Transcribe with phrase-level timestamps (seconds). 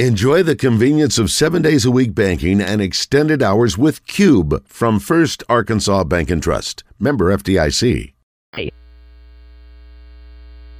[0.00, 4.98] Enjoy the convenience of seven days a week banking and extended hours with Cube from
[4.98, 6.82] First Arkansas Bank and Trust.
[6.98, 8.10] Member FDIC.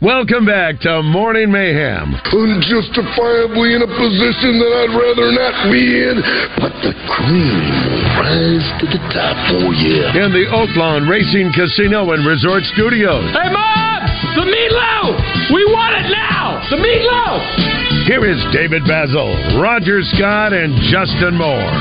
[0.03, 2.11] Welcome back to Morning Mayhem.
[2.27, 6.19] Unjustifiably in a position that I'd rather not be in,
[6.59, 10.11] but the cream will rise to the top for you.
[10.27, 13.31] In the Oaklawn Racing Casino and Resort Studios.
[13.31, 14.03] Hey, Mom!
[14.35, 15.55] The meatloaf!
[15.55, 16.67] We want it now!
[16.69, 17.74] The meatloaf!
[18.05, 21.73] Here is David Bazzel, Roger Scott, and Justin Moore.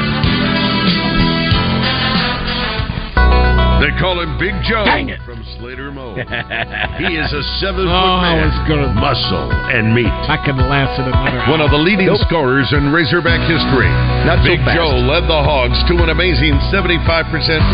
[3.84, 4.88] They call him Big Joe
[5.28, 6.16] from Slater Mold.
[7.04, 10.08] he is a seven foot Oh, man, gonna- muscle and meat.
[10.08, 13.92] I could have lasted another One of the leading scorers in Razorback history.
[14.24, 14.80] Not Big fast.
[14.80, 17.04] Joe led the Hogs to an amazing 75%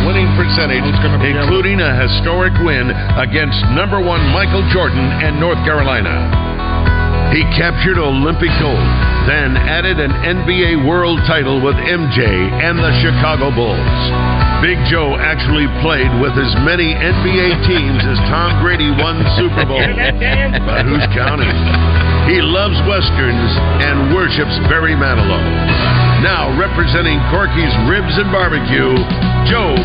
[0.09, 0.89] winning percentage,
[1.21, 2.89] including a historic win
[3.21, 6.48] against number one Michael Jordan and North Carolina.
[7.29, 8.89] He captured Olympic gold,
[9.29, 14.01] then added an NBA world title with MJ and the Chicago Bulls.
[14.65, 19.77] Big Joe actually played with as many NBA teams as Tom Brady won Super Bowl.
[20.65, 21.53] But who's counting?
[22.33, 23.51] He loves westerns
[23.85, 25.41] and worships Barry Manilow.
[26.25, 28.97] Now representing Corky's Ribs and Barbecue,
[29.49, 29.77] Joe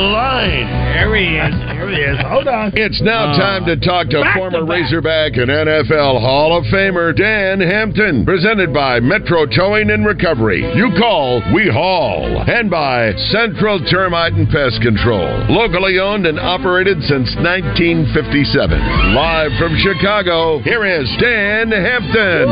[0.00, 0.64] Kleine.
[0.94, 1.54] There he is.
[1.68, 2.18] There he is.
[2.26, 2.72] Hold on.
[2.74, 3.38] It's now Oh.
[3.38, 4.64] time to talk to former to.
[4.64, 8.24] Razorback and NFL Hall of Famer Dan Hampton.
[8.24, 10.64] Presented by Metro Towing and Recovery.
[10.74, 12.42] You call, we haul.
[12.48, 15.28] And by Central Termite and Pest Control.
[15.50, 18.80] Locally owned and operated since 1957.
[19.14, 22.48] Live from Chicago, here is Dan Hampton.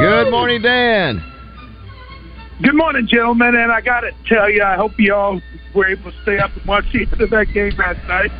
[0.00, 1.22] Good morning, Dan.
[2.62, 5.40] Good morning, gentlemen, and I got to tell you, I hope you all
[5.74, 8.32] were able to stay up and watch the end of that game last night.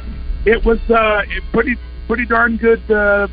[0.45, 3.29] It was uh, a pretty, pretty darn good uh,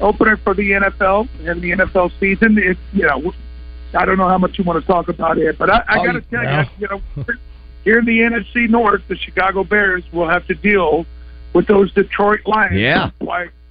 [0.00, 2.58] opener for the NFL and the NFL season.
[2.58, 3.32] It, you know,
[3.94, 6.04] I don't know how much you want to talk about it, but I, I Oh,
[6.04, 6.60] got to tell no.
[6.60, 7.24] you, you know,
[7.84, 11.06] here in the NFC North, the Chicago Bears will have to deal
[11.54, 13.10] with those Detroit Lions Yeah.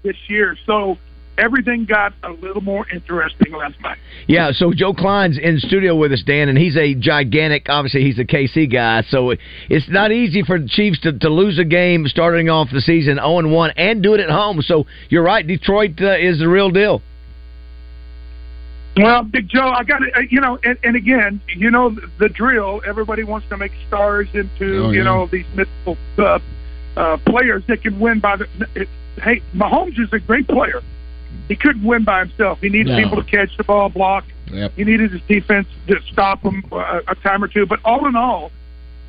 [0.03, 0.57] this year.
[0.65, 0.97] So
[1.37, 3.97] everything got a little more interesting last night.
[4.27, 7.67] Yeah, so Joe Kleine's in studio with us, Dan, and he's a gigantic.
[7.69, 9.33] Obviously, he's a KC guy, so
[9.69, 13.15] it's not easy for the Chiefs to, to lose a game starting off the season
[13.15, 14.61] zero and one and do it at home.
[14.61, 17.01] So you're right, Detroit uh, is the real deal.
[18.97, 22.29] Well, Big Joe, I got to, you know, and, and again, you know, the, the
[22.29, 22.81] drill.
[22.85, 26.39] Everybody wants to make stars into, Oh, you know, these mythical uh,
[26.95, 28.47] uh, players that can win by the.
[28.75, 28.89] It,
[29.21, 30.81] hey, Mahomes is a great player.
[31.47, 32.59] He couldn't win by himself.
[32.59, 33.01] He needed No.
[33.03, 34.25] people to catch the ball, block.
[34.47, 34.73] Yep.
[34.75, 37.65] He needed his defense to stop him uh, a time or two.
[37.65, 38.51] But all in all,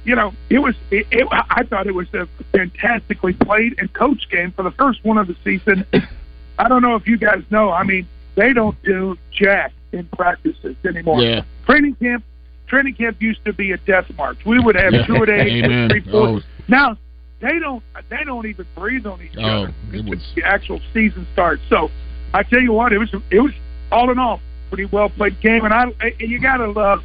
[0.04, 0.74] you know, it was.
[0.90, 5.04] It, it, I thought it was a fantastically played and coached game for the first
[5.04, 5.84] one of the season.
[6.58, 7.70] I don't know if you guys know.
[7.70, 11.20] I mean, they don't do jack in practices anymore.
[11.22, 11.42] Yeah.
[11.66, 12.24] Training camp,
[12.66, 14.38] training camp used to be a death march.
[14.44, 15.06] We would have Yeah.
[15.06, 15.88] two a day, Amen.
[15.90, 16.28] three, four.
[16.28, 16.40] Oh.
[16.68, 16.96] Now
[17.40, 17.82] they don't.
[18.08, 19.74] They don't even breathe on each Oh, other.
[19.92, 20.18] it was.
[20.34, 21.62] The actual season starts.
[21.68, 21.90] So
[22.34, 23.12] I tell you what, it was.
[23.30, 23.52] It was
[23.90, 25.84] all in all pretty well played game, and I.
[26.00, 27.02] And you gotta love.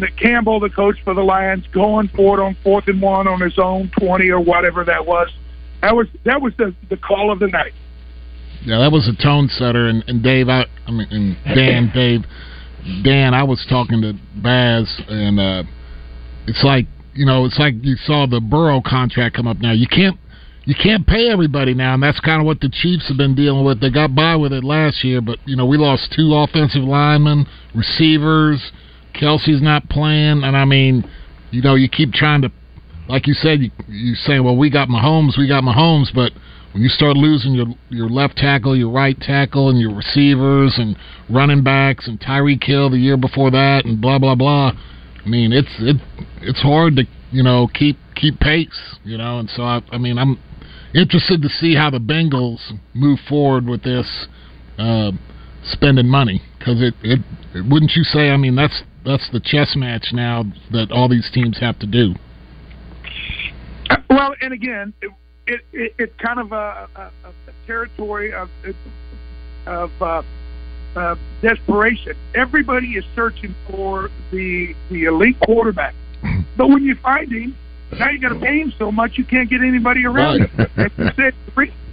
[0.00, 3.40] That Campbell, the coach for the Lions, going for it on fourth and one on
[3.40, 5.28] his own twenty or whatever that was.
[5.82, 7.72] That was that was the the call of the night.
[8.64, 9.86] Yeah, that was a tone setter.
[9.86, 12.24] And, and Dave, I, I mean, and Dan, Dave,
[13.04, 15.62] Dan, I was talking to Baz, and uh,
[16.48, 19.72] it's like you know, it's like you saw the Burrow contract come up now.
[19.72, 20.18] You can't.
[20.66, 23.64] You can't pay everybody now, and that's kind of what the Chiefs have been dealing
[23.64, 23.80] with.
[23.80, 27.46] They got by with it last year, but you know we lost two offensive linemen,
[27.74, 28.72] receivers.
[29.14, 31.08] Kelce's not playing, and I mean,
[31.50, 32.50] you know, you keep trying to,
[33.08, 36.32] like you said, you, you say, well, we got Mahomes, we got Mahomes, but
[36.72, 40.96] when you start losing your your left tackle, your right tackle, and your receivers and
[41.30, 44.72] running backs and Tyreek Hill the year before that, and blah blah blah.
[45.24, 45.96] I mean, it's it
[46.42, 50.18] it's hard to you know keep keep pace, you know, and so I I mean
[50.18, 50.38] I'm
[50.94, 52.60] interested to see how the Bengals
[52.94, 54.26] move forward with this
[54.78, 55.10] uh,
[55.64, 57.20] spending money because it, it
[57.54, 61.30] it wouldn't you say I mean that's that's the chess match now that all these
[61.32, 62.14] teams have to do.
[63.90, 65.10] Uh, Well, and again, it,
[65.46, 68.48] it, it it's kind of a, a, a territory of
[69.66, 70.22] of uh,
[70.96, 72.14] uh, desperation.
[72.34, 75.94] Everybody is searching for the the elite quarterback,
[76.56, 77.56] but when you find him,
[77.98, 80.70] now you got to pay him so much you can't get anybody around him.
[80.76, 81.34] You said,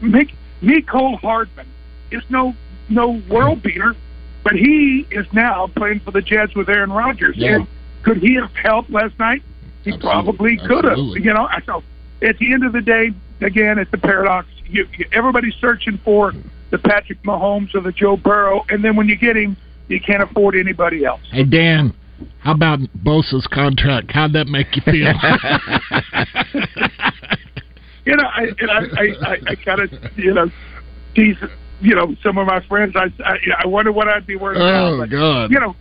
[0.01, 1.67] make me Hardman
[2.11, 2.53] is no
[2.89, 3.95] no world beater,
[4.43, 7.37] but he is now playing for the Jets with Aaron Rodgers.
[7.37, 7.55] Yeah.
[7.55, 7.67] And
[8.03, 9.43] could he have helped last night?
[9.83, 10.97] He probably could have.
[10.97, 11.83] You know, so
[12.21, 14.47] at the end of the day, again, it's the paradox.
[14.65, 16.33] You, you, everybody's searching for
[16.69, 19.57] the Patrick Mahomes or the Joe Burrow, and then when you get him,
[19.87, 21.21] You can't afford anybody else.
[21.31, 21.93] Hey Dan,
[22.39, 24.11] how about Bosa's contract?
[24.11, 24.93] How'd that make you feel?
[28.05, 30.49] you know, I, and I, I, I, I kind of, you know,
[31.15, 31.37] tease,
[31.81, 32.95] you know, some of my friends.
[32.95, 34.57] I, I, I wonder what I'd be worth.
[34.57, 35.51] Oh, now, but, God.
[35.51, 35.75] You know,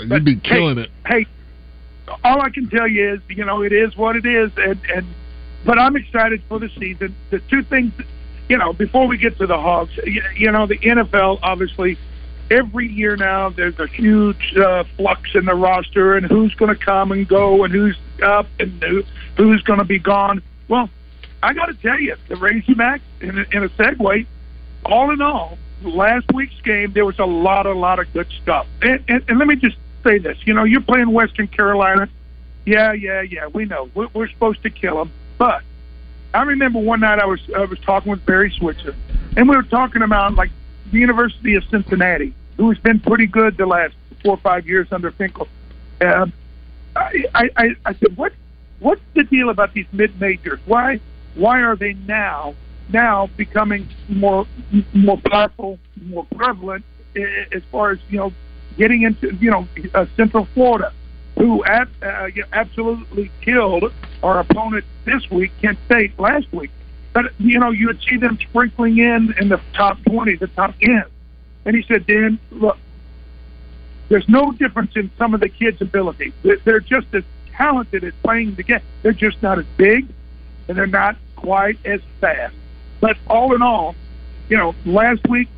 [0.00, 0.90] You'd be killing hey, it.
[1.06, 1.26] Hey,
[2.24, 5.06] all I can tell you is, you know, it is what it is, and and
[5.64, 7.14] but I'm excited for the season.
[7.30, 7.92] The two things,
[8.48, 11.98] you know, before we get to the Hogs, you, you know, the NFL obviously
[12.50, 16.84] every year now there's a huge uh, flux in the roster and who's going to
[16.84, 19.04] come and go and who's up and who,
[19.36, 20.42] who's going to be gone.
[20.68, 20.90] Well,
[21.42, 24.26] I got to tell you, the Razorbacks in in a segue,
[24.84, 28.66] all in all, last week's game there was a lot, a lot of good stuff.
[28.82, 32.08] And, and, and let me just say this: you know, you're playing Western Carolina.
[32.66, 33.46] Yeah, yeah, yeah.
[33.46, 35.62] We know we're, we're supposed to kill them, but
[36.34, 38.94] I remember one night I was I was talking with Barry Switzer,
[39.36, 40.50] and we were talking about like
[40.92, 45.10] the University of Cincinnati, who's been pretty good the last four or five years under
[45.10, 45.48] Fickell.
[46.00, 46.26] Uh,
[46.94, 48.32] I, I I said, what
[48.80, 50.60] what's the deal about these mid majors?
[50.66, 51.00] Why
[51.34, 52.54] why are they now
[52.92, 54.46] now becoming more
[54.92, 56.84] more powerful, more prevalent
[57.16, 58.32] as far as you know
[58.76, 60.92] getting into you know uh, Central Florida,
[61.38, 63.90] who ab- uh, absolutely killed
[64.22, 66.70] our opponent this week, Kent State last week.
[67.14, 70.74] But you know you would see them sprinkling in in the top twenty, the top
[70.78, 71.04] ten.
[71.64, 72.78] And he said, Dan, look,
[74.08, 76.32] there's no difference in some of the kids' ability.
[76.42, 77.22] They're just as
[77.52, 78.80] talented at playing the game.
[79.02, 80.08] They're just not as big,
[80.68, 82.54] and they're not quite as fast.
[83.00, 83.94] But all in all,
[84.48, 85.48] you know, last week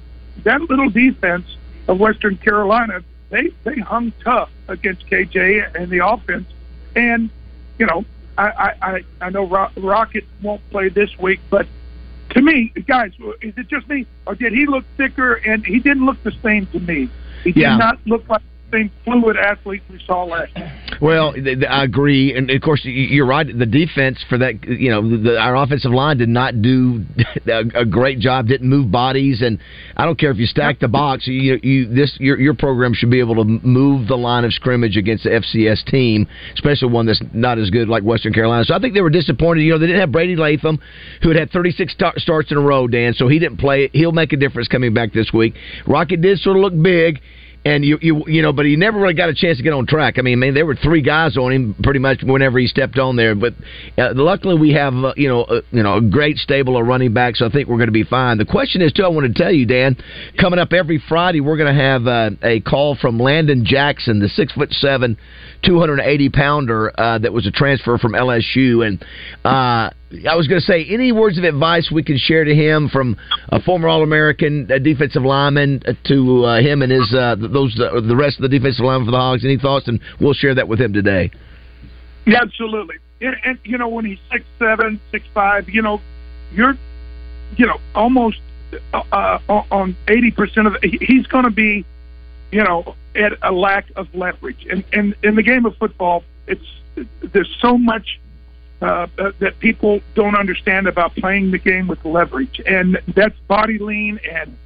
[0.44, 1.46] that little defense
[1.88, 6.48] of Western Carolina, they they hung tough against KJ and the offense.
[6.94, 7.30] And
[7.78, 8.04] you know,
[8.36, 9.46] I I I know
[9.76, 11.66] Rocket won't play this week, but
[12.34, 15.34] to me, guys, is it just me, or did he look thicker?
[15.34, 17.08] And he didn't look the same to me.
[17.44, 17.76] He did Yeah.
[17.76, 18.42] not look like
[18.72, 20.72] same fluid athlete we saw last year.
[21.00, 21.34] Well,
[21.68, 23.46] I agree, and of course you're right.
[23.46, 27.04] The defense for that, you know, the, our offensive line did not do
[27.74, 28.46] a, great job.
[28.46, 29.58] Didn't move bodies, and
[29.96, 31.26] I don't care if you stack the box.
[31.26, 34.96] You, you this your your program should be able to move the line of scrimmage
[34.96, 38.64] against the FCS team, especially one that's not as good like Western Carolina.
[38.64, 39.62] So I think they were disappointed.
[39.62, 40.80] You know, they didn't have Brady Latham,
[41.22, 43.14] who had had 36 sta- starts in a row, Dan.
[43.14, 43.90] So he didn't play.
[43.92, 45.54] He'll make a difference coming back this week.
[45.86, 47.20] Rocket did sort of look big
[47.64, 49.86] and you you you know, but he never really got a chance to get on
[49.86, 50.18] track.
[50.18, 53.16] I mean, man, there were three guys on him pretty much whenever he stepped on
[53.16, 53.34] there.
[53.34, 53.54] But
[53.96, 57.14] uh, luckily, we have uh, you know uh, you know a great stable of running
[57.14, 57.38] backs.
[57.38, 58.38] So I think we're going to be fine.
[58.38, 59.96] The question is, too, I want to tell you, Dan,
[60.40, 64.28] coming up every Friday, we're going to have uh, a call from Landon Jackson, the
[64.28, 65.16] six foot seven,
[65.62, 69.04] two hundred and eighty pounder uh, that was a transfer from LSU, and.
[69.44, 69.90] Uh,
[70.28, 73.16] I was going to say any words of advice we can share to him from
[73.48, 77.98] a former All-American uh, defensive lineman uh, to uh, him and his uh, those uh,
[77.98, 79.42] the rest of the defensive linemen for the Hogs.
[79.42, 79.88] Any thoughts?
[79.88, 81.30] And we'll share that with him today.
[82.26, 82.96] Yeah, absolutely.
[83.22, 86.02] And, and you know, when he's six seven, six five, you know,
[86.52, 86.74] you're,
[87.56, 88.36] you know, almost
[89.48, 90.76] on eighty percent of.
[90.82, 91.86] He's going to be,
[92.52, 94.66] you know, at a lack of leverage.
[94.70, 96.64] And and in the game of football, it's
[97.20, 98.20] there's so much
[98.82, 103.78] uh, uh, that people don't understand about playing the game with leverage, and that's body
[103.78, 104.56] lean and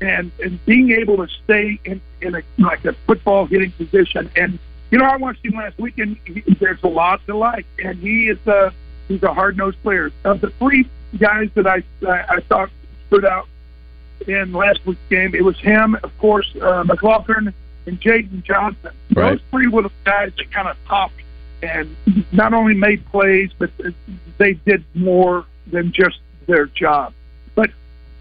[0.00, 4.30] and and being able to stay in in a like a football hitting position.
[4.36, 4.58] And
[4.90, 6.18] you know, I watched him last weekend.
[6.24, 8.72] He, there's a lot to like, and he is a
[9.06, 10.10] he's a hard nosed player.
[10.24, 12.70] Of the three guys that I I, I thought
[13.06, 13.48] stood out
[14.26, 17.52] in last week's game, it was him, of course, uh, McLaughlin,
[17.86, 18.92] and Jaden Johnson.
[19.14, 19.32] Right.
[19.32, 21.14] Those three were the guys that kind of topped
[21.62, 21.96] and
[22.32, 23.70] not only made plays, but
[24.38, 27.12] they did more than just their job.
[27.54, 27.70] But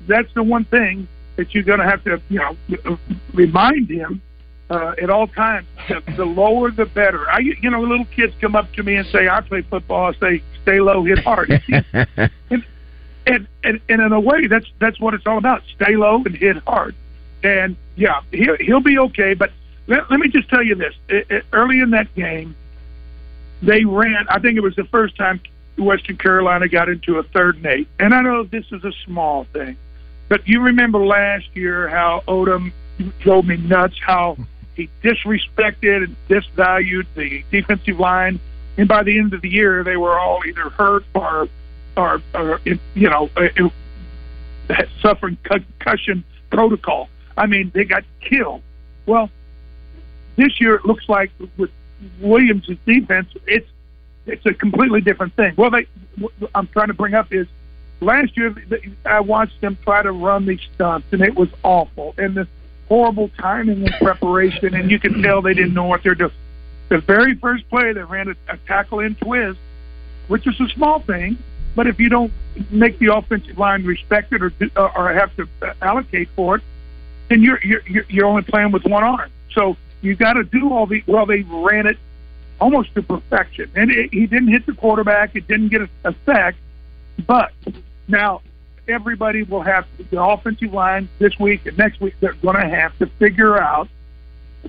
[0.08, 2.98] that's the one thing that you're going to have to, you know,
[3.34, 4.22] remind him
[4.70, 5.68] uh, at all times.
[5.88, 7.30] The, the lower, the better.
[7.30, 10.20] I, you know, little kids come up to me and say, "I play football." I
[10.20, 11.50] say, "Stay low, hit hard."
[12.50, 12.66] and,
[13.28, 15.64] and and and in a way, that's that's what it's all about.
[15.76, 16.96] Stay low and hit hard.
[17.44, 19.34] And yeah, he'll he'll be okay.
[19.34, 19.52] But
[19.88, 22.56] let, let me just tell you this: I- I- early in that game,
[23.62, 24.28] they ran.
[24.30, 25.40] I think it was the first time
[25.78, 27.88] Western Carolina got into a third and eight.
[28.00, 29.78] And I know this is a small thing,
[30.30, 32.72] but you remember last year how Odom
[33.20, 33.98] drove me nuts.
[34.00, 34.38] How
[34.76, 38.40] he disrespected and disvalued the defensive line,
[38.78, 41.48] and by the end of the year, they were all either hurt or,
[41.98, 42.22] or,
[42.64, 47.10] you know, uh, suffering concussion protocol.
[47.36, 48.62] I mean, they got killed.
[49.06, 49.30] Well,
[50.36, 51.72] this year it looks like with
[52.20, 53.68] Williams' defense, it's
[54.26, 55.54] it's a completely different thing.
[55.58, 55.88] Well, they,
[56.18, 57.48] what I'm trying to bring up is
[58.02, 58.54] last year
[59.06, 62.14] I watched them try to run these stunts, and it was awful.
[62.18, 62.48] And the
[62.90, 66.32] horrible timing and preparation, and you can tell they didn't know what they're doing.
[66.90, 69.60] The very first play, they ran a, a tackle in twist,
[70.28, 71.38] which is a small thing,
[71.76, 72.32] but if you don't
[72.72, 76.64] make the offensive line respect it or uh, or have to uh, allocate for it,
[77.30, 79.32] then you're you're you're only playing with one arm.
[79.52, 81.26] So you got to do all the well.
[81.26, 81.98] They ran it
[82.60, 85.36] almost to perfection, and it, he didn't hit the quarterback.
[85.36, 86.56] It didn't get a, a sack,
[87.26, 87.52] but
[88.08, 88.42] now
[88.88, 92.16] everybody will have the offensive line this week and next week.
[92.20, 93.90] They're going to have to figure out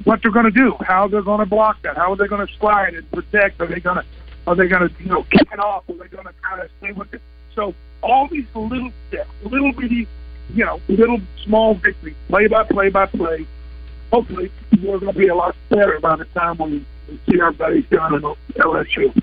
[0.05, 2.47] what they're going to do, how they're going to block that, how are they going
[2.47, 3.61] to slide and protect.
[3.61, 4.05] Are they going to
[4.49, 5.85] are they going to you know kick it off?
[5.89, 7.21] Are they going to kind of stay with it?
[7.55, 10.09] So all these little steps, little bitty,
[10.55, 13.47] you know, little small victories, play by play by play.
[14.11, 14.51] Hopefully,
[14.83, 16.87] we're going to be a lot better by the time we
[17.29, 19.23] see our buddies down in LSU.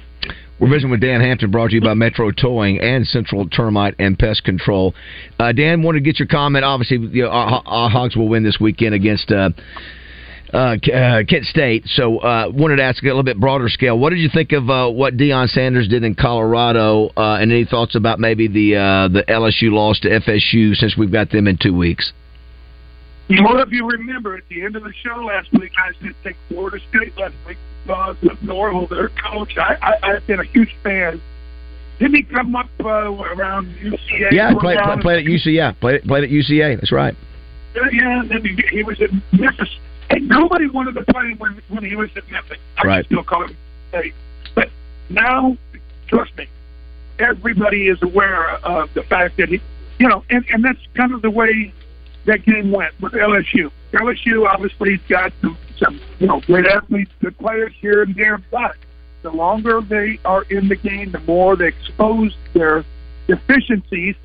[0.60, 4.18] We're visiting with Dan Hampton, brought to you by Metro Towing and Central Termite and
[4.18, 4.94] Pest Control.
[5.40, 6.64] Uh, Dan, wanted to get your comment.
[6.64, 9.32] Obviously, you know, Hogs will win this weekend against.
[9.32, 9.50] Uh,
[10.56, 11.86] uh, uh, Kent State.
[11.86, 14.00] So, uh, wanted to ask a little bit broader scale.
[14.00, 17.66] What did you think of uh, what Deion Sanders did in Colorado, uh, and any
[17.66, 21.58] thoughts about maybe the uh, the LSU loss to FSU since we've got them in
[21.62, 22.14] two weeks?
[23.30, 26.36] Well, if you remember, at the end of the show last week, I said take
[26.48, 29.58] Florida State last week because of Norvell, their coach.
[29.58, 31.22] I, I, I've been a huge fan.
[32.00, 34.32] Didn't he come up uh, around UCA?
[34.32, 35.54] Yeah, played, play, at UCA.
[35.54, 36.76] Yeah, played, played at UCA.
[36.80, 37.16] That's right.
[37.76, 38.22] Yeah, yeah.
[38.22, 39.70] And he, he was at Memphis.
[40.16, 42.58] Hey, nobody wanted to play when when he was at Memphis.
[42.78, 43.06] I right.
[43.06, 43.58] still call him
[43.90, 44.14] State.
[44.54, 44.70] But
[45.10, 45.58] now,
[46.08, 46.48] trust me,
[47.20, 49.60] everybody is aware of the fact that he,
[50.00, 51.74] you know, and and that's kind of the way
[52.24, 53.70] that game went with LSU.
[53.92, 58.38] LSU obviously has got some, some you know great athletes, good players here and there,
[58.52, 58.78] but
[59.22, 62.86] the longer they are in the game, the more they expose their
[63.28, 64.16] deficiencies.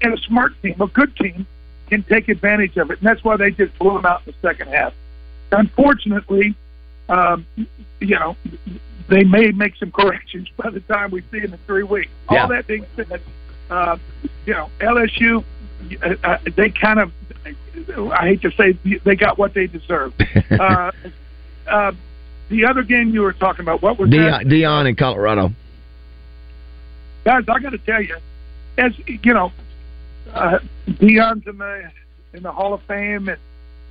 [0.00, 1.46] And a smart team, a good team,
[1.90, 4.48] can take advantage of it, and that's why they just blew them out in the
[4.48, 4.94] second half.
[5.52, 6.54] Unfortunately,
[7.08, 7.46] um,
[8.00, 8.36] you know,
[9.08, 12.10] they may make some corrections by the time we see them in three weeks.
[12.30, 12.42] Yeah.
[12.42, 13.20] All that being said,
[13.70, 13.98] uh,
[14.46, 15.44] you know, LSU,
[16.02, 17.12] uh, uh, they kind of,
[18.12, 20.14] I hate to say, they got what they deserve.
[20.50, 20.92] uh,
[21.66, 21.92] uh,
[22.48, 24.46] the other game you were talking about, what was Deion, that?
[24.46, 25.52] Deion in Colorado.
[27.24, 28.16] guys, I got to tell you,
[28.78, 29.52] as you know,
[30.32, 31.90] uh, Deion's in the
[32.32, 33.38] in the Hall of Fame, and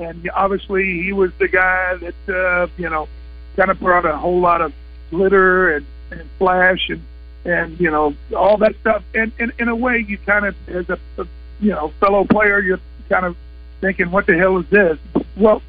[0.01, 3.07] and obviously he was the guy that uh, you know
[3.55, 4.73] kind of brought a whole lot of
[5.09, 7.01] glitter and, and flash and
[7.45, 9.03] and you know all that stuff.
[9.13, 11.27] And, and in a way, you kind of as a, a
[11.59, 12.79] you know fellow player, you're
[13.09, 13.35] kind of
[13.79, 14.97] thinking, what the hell is this?
[15.35, 15.61] Well,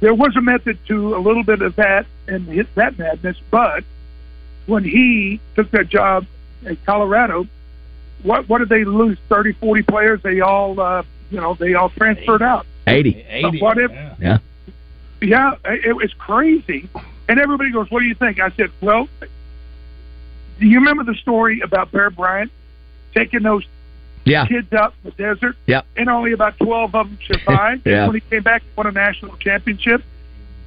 [0.00, 3.84] there was a method to a little bit of that and hit that madness, but
[4.66, 6.26] when he took that job
[6.64, 7.46] at Colorado,
[8.22, 9.18] what what did they lose?
[9.28, 10.22] 30, 40 players.
[10.22, 12.66] They all uh, you know they all transferred out.
[12.86, 13.42] 80.
[13.42, 13.90] But what if?
[14.20, 14.38] Yeah.
[15.20, 16.88] Yeah, it was crazy.
[17.28, 19.08] And everybody goes, "What do you think?" I said, "Well,
[20.60, 22.50] do you remember the story about Bear Bryant
[23.14, 23.64] taking those
[24.24, 24.46] Yeah.
[24.46, 25.82] kids out in the desert, Yeah.
[25.96, 27.82] and only about twelve of them survived?
[27.86, 28.04] Yeah.
[28.04, 30.02] And when he came back, and won a national championship.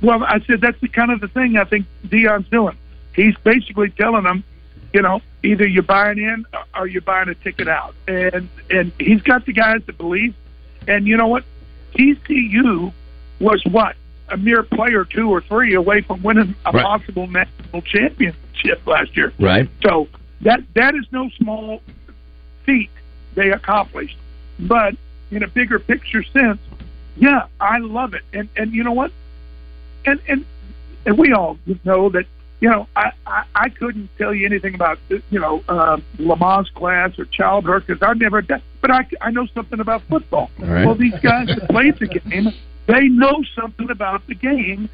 [0.01, 2.77] Well, I said that's the kind of the thing I think Deion's doing.
[3.15, 4.43] He's basically telling them,
[4.93, 9.21] you know, either you're buying in or you're buying a ticket out, and and he's
[9.21, 10.33] got the guys that believe.
[10.87, 11.43] And you know what?
[11.95, 12.91] TCU
[13.39, 13.95] was what
[14.29, 16.83] a mere player two or three away from winning a Right.
[16.85, 19.33] possible national championship last year.
[19.39, 19.67] Right.
[19.83, 20.07] So
[20.41, 21.81] that that is no small
[22.65, 22.89] feat
[23.35, 24.17] they accomplished.
[24.59, 24.95] But
[25.31, 26.59] in a bigger picture sense,
[27.17, 28.23] yeah, I love it.
[28.33, 29.11] And and you know what?
[30.05, 30.45] And and
[31.05, 32.25] and we all know that
[32.59, 37.17] you know I I, I couldn't tell you anything about you know uh, Lamaze class
[37.17, 38.61] or Childbirth because I've never done.
[38.81, 40.49] But I I know something about football.
[40.61, 40.85] All right.
[40.85, 42.53] Well, these guys that played the game,
[42.87, 44.89] they know something about the game.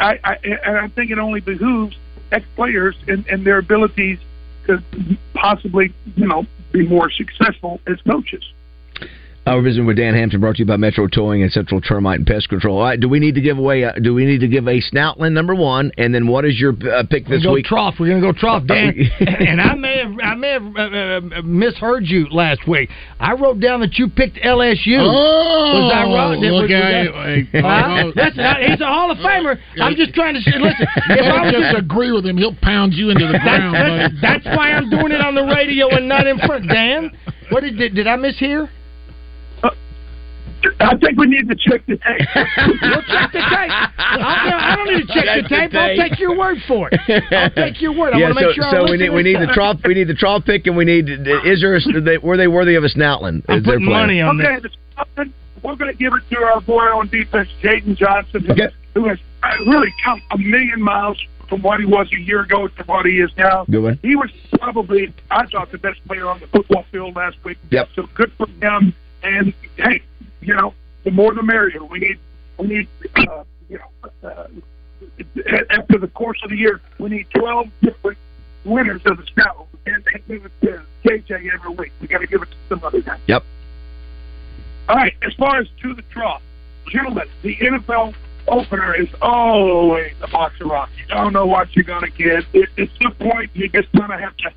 [0.00, 1.96] I, I and I think it only behooves
[2.32, 4.18] ex players and, and their abilities
[4.66, 4.82] to
[5.34, 8.44] possibly you know be more successful as coaches.
[9.46, 12.26] Uh, we're with Dan Hampton, brought to you by Metro Towing and Central Termite and
[12.26, 12.78] Pest Control.
[12.78, 13.84] All right, do we need to give away?
[13.84, 15.92] Uh, do we need to give a Snoutland number one?
[15.98, 17.64] And then what is your uh, pick We're this gonna go week?
[17.66, 17.94] trough.
[18.00, 18.88] We're gonna go trough, Dan.
[19.20, 20.80] Uh, and I may have, I may have uh,
[21.38, 22.90] uh, misheard you last week.
[23.20, 24.98] I wrote down that you picked LSU.
[24.98, 26.40] Oh, was that right?
[26.40, 27.46] Did- look was at that- it.
[27.52, 28.02] Hey, Huh?
[28.06, 28.60] oh, That's not.
[28.62, 29.60] He's a Hall of Famer.
[29.80, 30.58] I'm just trying to say.
[30.58, 32.36] Listen, if I Don't was disagree with him.
[32.36, 33.76] He'll pound you into the ground.
[33.76, 34.42] that's, buddy.
[34.42, 36.66] that's why I'm doing it on the radio and not in front.
[36.66, 37.12] Dan,
[37.50, 38.68] what did did, did I mishear?
[40.80, 42.26] I think we need to check the tape.
[42.82, 43.70] We'll check the tape.
[43.98, 45.74] I, I don't need to check, Check the the tape.
[45.74, 47.00] I'll take your word for it.
[47.32, 48.14] I'll take your word.
[48.14, 48.64] I yeah, want to so, make sure.
[48.70, 49.54] so I'm we need we need the time.
[49.54, 52.48] trough we need the trough pick and we need is there a, they, were they
[52.48, 53.44] worthy of a Snoutland?
[53.48, 54.72] I'm putting money on okay, this.
[54.72, 55.32] the Snoutland,
[55.62, 58.68] we're going to give it to our boy on defense, Jaden Johnson, who, Okay.
[58.94, 62.66] who has uh, really come a million miles from what he was a year ago
[62.68, 63.64] to what he is now.
[63.70, 63.98] Good one.
[64.02, 67.58] He was probably, I thought, the best player on the football field last week.
[67.70, 67.88] Yep.
[67.94, 68.94] So good for him.
[69.22, 70.02] And hey,
[70.46, 70.72] you know,
[71.04, 71.84] the more the merrier.
[71.84, 72.18] We need,
[72.58, 74.46] we need, uh, you know, uh,
[75.70, 78.18] after the course of the year, we need 12 different
[78.64, 79.66] winners of the snow.
[79.86, 81.92] And and give it to KJ every week.
[82.00, 83.18] We got to give it to some other guy.
[83.26, 83.44] Yep.
[84.88, 86.42] All right, as far as to the trough,
[86.88, 88.14] gentlemen, the NFL
[88.48, 90.92] opener is always a box of rocks.
[90.98, 92.44] You don't know what you're going to get.
[92.52, 94.50] It, it's the point you just kind of have to,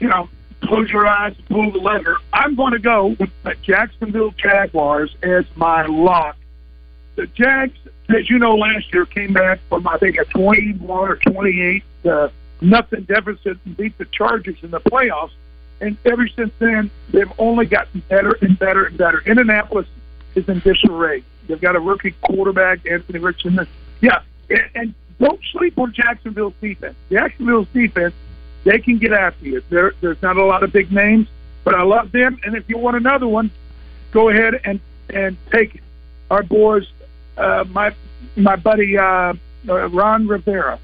[0.00, 0.28] you know,
[0.62, 2.18] close your eyes and pull the lever.
[2.32, 6.36] I'm going to go with the Jacksonville Jaguars as my lock.
[7.16, 11.16] The Jags, as you know, last year came back from I think a 21 or
[11.16, 12.28] 28 uh,
[12.60, 15.32] nothing deficit and beat the Chargers in the playoffs.
[15.80, 19.22] And ever since then, they've only gotten better and better and better.
[19.26, 19.86] Indianapolis
[20.34, 21.22] is in disarray.
[21.46, 23.66] They've got a rookie quarterback, Anthony Richardson.
[24.00, 26.94] Yeah, and, and don't sleep on Jacksonville's defense.
[27.10, 28.14] Jacksonville's defense,
[28.66, 29.62] they can get after you.
[29.70, 31.28] There, there's not a lot of big names,
[31.62, 32.38] but I love them.
[32.44, 33.50] And if you want another one,
[34.10, 35.82] go ahead and and take it.
[36.30, 36.86] Our boys,
[37.38, 37.94] uh, my
[38.34, 39.34] my buddy uh,
[39.68, 40.80] uh, Ron Rivera,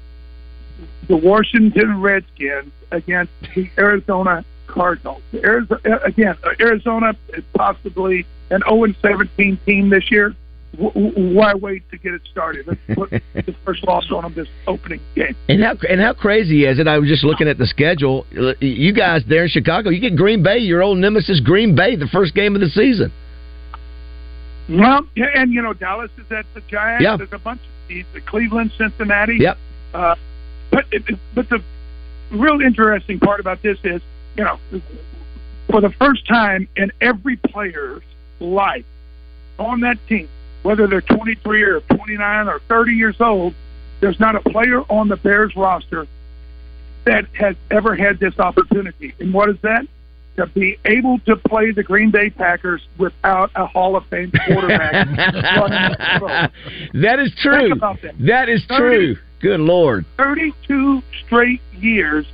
[1.07, 5.21] the Washington Redskins against the Arizona Cardinals.
[5.33, 10.33] Arizona, again, uh, Arizona is possibly an 0 17 team this year.
[10.81, 12.65] W- why wait to get it started?
[12.67, 15.35] Let's put the first loss on them this opening game.
[15.47, 16.87] And how and how crazy is it?
[16.87, 18.25] I was just looking at the schedule.
[18.59, 22.07] You guys there in Chicago, you get Green Bay, your old nemesis, Green Bay, the
[22.07, 23.11] first game of the season.
[24.69, 27.03] Well, and you know Dallas is at the Giants.
[27.03, 27.17] Yeah.
[27.17, 28.05] There's a bunch of teams.
[28.13, 29.37] The Cleveland, Cincinnati.
[29.39, 29.57] Yep.
[29.93, 30.15] Uh,
[30.71, 31.61] but it- but the
[32.31, 34.01] real interesting part about this is,
[34.37, 34.57] you know,
[35.69, 38.01] for the first time in every player's
[38.39, 38.85] life
[39.59, 40.27] on that team,
[40.63, 43.53] whether they're 23 or 29 or 30 years old,
[44.01, 46.07] there's not a player on the Bears roster
[47.05, 49.13] that has ever had this opportunity.
[49.19, 49.85] And what is that?
[50.37, 54.93] To be able to play the Green Bay Packers without a Hall of Fame quarterback.
[55.17, 56.99] running the show.
[57.01, 57.75] that is true.
[57.75, 58.15] That.
[58.19, 59.15] That is 30 true.
[59.41, 60.05] Good lord.
[60.17, 62.25] 32 straight years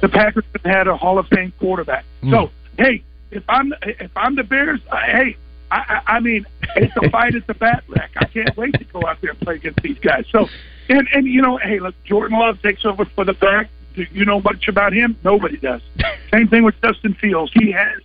[0.00, 2.04] the Packers have had a Hall of Fame quarterback.
[2.30, 5.36] So, hey, if I'm if I'm the Bears, uh, hey,
[5.70, 8.10] I, I, I mean, it's a fight at the bat rack.
[8.16, 10.24] I can't wait to go out there and play against these guys.
[10.30, 10.48] So,
[10.88, 13.68] and and you know, hey, look, Jordan Love takes over for the back.
[13.94, 15.16] Do you know much about him?
[15.24, 15.80] Nobody does.
[16.32, 17.50] Same thing with Justin Fields.
[17.54, 17.98] He has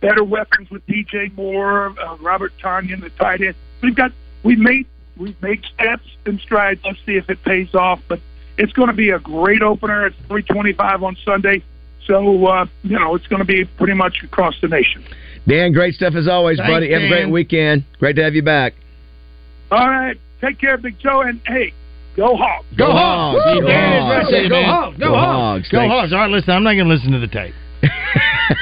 [0.00, 3.54] better weapons with DJ Moore, uh, Robert Tonyan, the tight end.
[3.82, 4.12] We've got
[4.42, 4.86] we've made
[5.16, 6.80] we've made steps and strides.
[6.84, 8.00] Let's see if it pays off.
[8.08, 8.20] But
[8.58, 10.06] it's going to be a great opener.
[10.06, 11.62] It's three twenty-five on Sunday,
[12.06, 15.04] so uh, you know it's going to be pretty much across the nation.
[15.46, 16.92] Dan, great stuff as always, Thanks, buddy.
[16.92, 17.84] Have a great weekend.
[17.98, 18.74] Great to have you back.
[19.70, 21.72] All right, take care, Big Joe, and hey,
[22.16, 22.66] go Hawks!
[22.76, 23.42] Go Hogs.
[23.44, 23.60] Woo!
[23.62, 24.24] Go Dan is Hogs.
[24.24, 24.48] right there.
[24.48, 24.68] Go man.
[24.68, 24.98] Hogs.
[24.98, 25.32] Go Go Hogs.
[25.34, 25.68] Hogs.
[25.70, 25.92] Go Thanks.
[25.92, 26.12] Hogs.
[26.12, 27.54] All right, listen, I'm not going to listen to the tape.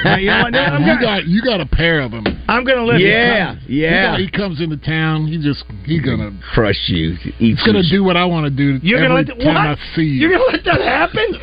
[0.05, 0.53] Now, you know what?
[0.53, 2.23] No, you gonna, got you got a pair of them.
[2.47, 4.17] I'm going to let Yeah, He, yeah.
[4.17, 5.27] he comes into town.
[5.27, 7.15] He just he gonna Crush you.
[7.37, 9.57] He's gonna do what I want to do You're going to let time what?
[9.57, 10.29] I see you.
[10.29, 11.33] You're going to let that happen?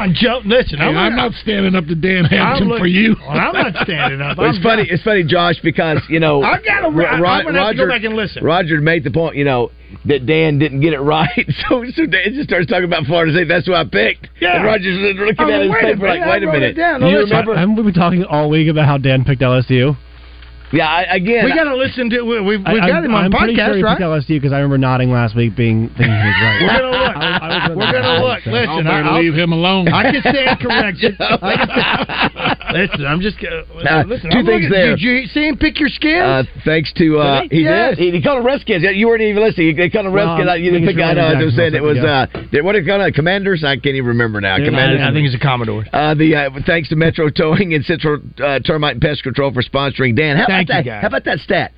[0.00, 0.40] Come on, Joe.
[0.44, 3.16] Listen, Hey, I'm, I'm not standing up to Dan Hampton look- for you.
[3.20, 4.38] Well, I'm not standing up.
[4.38, 4.86] Well, it's I'm funny.
[4.88, 8.04] It's funny, Josh, because you know I've gotta- Ro- I'm Ro- gonna have go back
[8.04, 8.42] and listen.
[8.42, 9.70] Roger made the point, you know,
[10.06, 11.28] that Dan didn't get it right,
[11.68, 13.48] so so Dan just starts talking about Florida State.
[13.48, 14.28] That's who I picked.
[14.40, 14.56] Yeah.
[14.56, 16.60] And Roger's looking Oh, at his wait a paper like, wait I a wrote it
[16.60, 16.76] minute.
[16.76, 17.00] down.
[17.00, 17.56] No, you listen, remember?
[17.56, 19.96] Haven't we been talking all week about how Dan picked LSU?
[20.72, 21.44] Yeah, I, again.
[21.44, 22.22] We got to listen to.
[22.22, 23.98] We, we've, I- we've got I'm- him on I'm pretty sure podcast, he right?
[23.98, 26.60] picked LSU because I remember nodding last week, being thinking he was right.
[26.62, 27.16] We're gonna look.
[27.16, 28.46] I- I was- We're gonna look.
[28.46, 29.88] Listen, I'll better I'll- leave him alone.
[29.88, 31.16] I can stand corrected.
[32.70, 33.36] I can stand- listen, I'm just.
[33.42, 34.90] Uh, Uh, listen, two I'm things looking- there.
[34.96, 36.22] Did you see him pick your skins?
[36.22, 37.48] Uh, thanks to uh, he?
[37.58, 37.96] he Yes.
[37.96, 37.98] did.
[37.98, 38.82] He, he called them Redskins.
[38.82, 39.76] Yeah, You weren't even listening.
[39.76, 40.48] They called them Well, Redskins.
[40.50, 41.40] I'm you didn't thinking think I it's know.
[41.40, 43.14] I was saying it was Jacksonville, uh, what are they called?
[43.14, 43.64] Commanders.
[43.64, 44.56] I can't even remember now.
[44.56, 45.00] Commanders.
[45.02, 45.84] I think it's a Commodore.
[45.92, 49.62] Uh, the uh, thanks to Metro Towing and Central uh, Termite and Pest Control for
[49.62, 50.16] sponsoring.
[50.16, 50.90] Dan, how Thank about you, that?
[50.90, 51.00] guys.
[51.02, 51.72] How about that stat?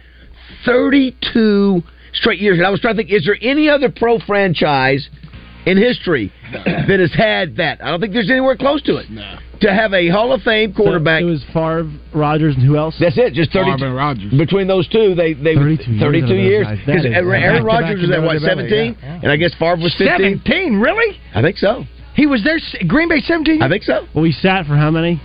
[0.64, 1.82] Thirty-two
[2.14, 2.58] straight years.
[2.58, 5.08] And I was trying to think: is there any other pro franchise
[5.66, 7.82] in history that has had that?
[7.82, 9.10] I don't think there's anywhere close to it.
[9.10, 9.38] No.
[9.62, 11.22] To have a Hall of Fame quarterback.
[11.22, 12.96] So it was Favre, Rodgers, and who else?
[12.98, 13.32] that's it.
[13.34, 13.70] Just thirty.
[13.70, 14.32] Marvin Rogers.
[14.34, 16.66] Between those two, they they 32 years 32 years.
[16.84, 19.20] Because Aaron Rodgers was at what in the belly, 17, yeah.
[19.22, 20.08] and I guess Favre was 15.
[20.08, 21.18] Seventeen, really?
[21.34, 21.84] I think so.
[22.14, 22.58] He was there.
[22.86, 23.62] Green Bay, seventeen.
[23.62, 24.06] I think so.
[24.14, 25.20] Well, he sat for how many?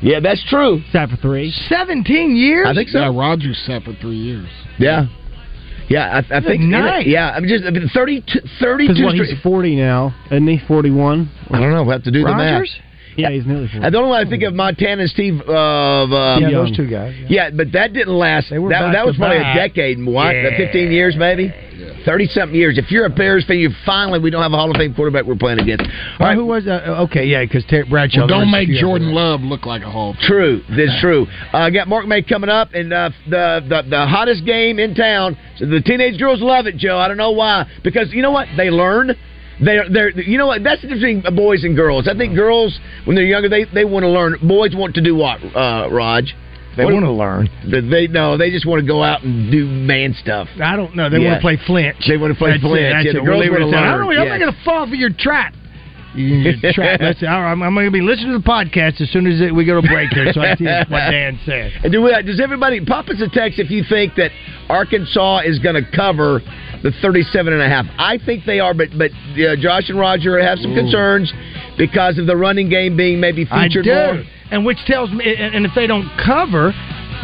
[0.00, 0.82] Yeah, that's true.
[0.90, 1.50] Sat for three.
[1.68, 2.66] Seventeen years.
[2.68, 3.00] I think so.
[3.00, 4.48] Yeah, Rodgers sat for three years.
[4.78, 5.06] Yeah.
[5.88, 6.62] Yeah, I, I think.
[6.62, 7.06] nice.
[7.06, 10.58] Yeah, I mean, just I mean, 32, 32 Because what, he's 40 now, isn't he?
[10.66, 11.30] 41?
[11.50, 11.82] I don't know.
[11.82, 12.64] We'll have to do the math.
[13.12, 13.18] Rodgers.
[13.18, 13.84] Yeah, he's nearly forty.
[13.84, 16.88] And the only one I think of Montana and Steve of uh, Yeah, those two
[16.88, 17.14] guys.
[17.28, 18.50] Yeah, but that didn't last.
[18.50, 19.56] They were that, back that was probably back.
[19.56, 20.34] a decade, what?
[20.34, 20.56] Yeah.
[20.56, 21.52] Fifteen years, maybe.
[22.04, 22.78] Thirty something years.
[22.78, 25.24] If you're a Bears fan, you finally we don't have a Hall of Fame quarterback
[25.24, 25.84] we're playing against.
[25.84, 26.66] All Well, right, who was?
[26.66, 28.20] Uh, okay, yeah, because Terry Bradshaw.
[28.20, 30.16] Well, don't there make Jordan Love look like a Hall.
[30.20, 31.26] True, that's true.
[31.52, 34.94] I uh, got Mark May coming up, and uh, the, the the hottest game in
[34.94, 35.36] town.
[35.58, 36.98] So the teenage girls love it, Joe.
[36.98, 38.48] I don't know why, because you know what?
[38.56, 39.14] They learn.
[39.64, 40.62] They're they're you know what?
[40.64, 42.08] That's the difference between boys and girls.
[42.08, 44.36] I think girls when they're younger they they want to learn.
[44.42, 45.38] Boys want to do what?
[45.54, 46.34] Uh, Raj.
[46.76, 47.50] They want to learn.
[47.70, 50.48] They, they no, they just want to go out and do man stuff.
[50.62, 51.10] I don't know.
[51.10, 51.28] They Yeah.
[51.32, 51.98] want to play flinch.
[52.08, 52.80] They want to play That's flinch.
[52.80, 53.14] It, that's Yeah, it.
[53.14, 53.76] the girls want to at that.
[53.84, 54.00] I learn.
[54.00, 54.32] don't, I'm Yeah.
[54.32, 55.54] not going to fall for your trap.
[56.14, 57.00] You can trap.
[57.00, 59.64] Let's, all right, I'm going to be listening to the podcast as soon as we
[59.64, 61.72] go to break here, so I see what Dan said.
[61.84, 64.30] And do we, does everybody pop us a text if you think that
[64.68, 66.40] Arkansas is going to cover
[66.82, 67.86] the 37 and a half?
[67.98, 71.32] I think they are, but but uh, Josh and Roger have some concerns
[71.78, 74.24] because of the running game being maybe featured more.
[74.50, 76.72] And which tells me, and and if they don't cover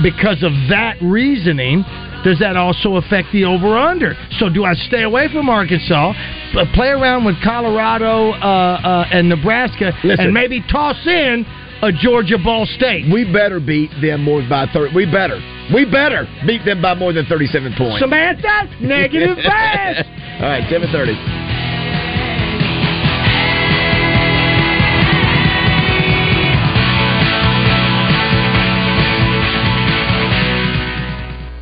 [0.02, 1.84] because of that reasoning,
[2.24, 4.14] does that also affect the over under?
[4.38, 6.12] So do I stay away from Arkansas,
[6.54, 10.26] but play around with Colorado uh, uh, and Nebraska, Listen.
[10.26, 11.44] and maybe toss in
[11.82, 13.06] a Georgia Ball State?
[13.12, 14.94] We better beat them more by 30.
[14.94, 15.40] We better.
[15.72, 18.00] We better beat them by more than 37 points.
[18.00, 20.08] Samantha, negative fast.
[20.42, 21.47] All right, 730.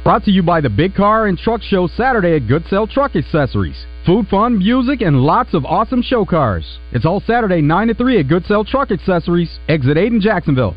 [0.07, 3.87] Brought to you by the Big Car and Truck Show Saturday at Goodsell Truck Accessories.
[4.07, 6.79] Food, fun, music, and lots of awesome show cars.
[6.93, 10.77] It's all Saturday 9 to 3 at Goodsell Truck Accessories, exit 8 in Jacksonville.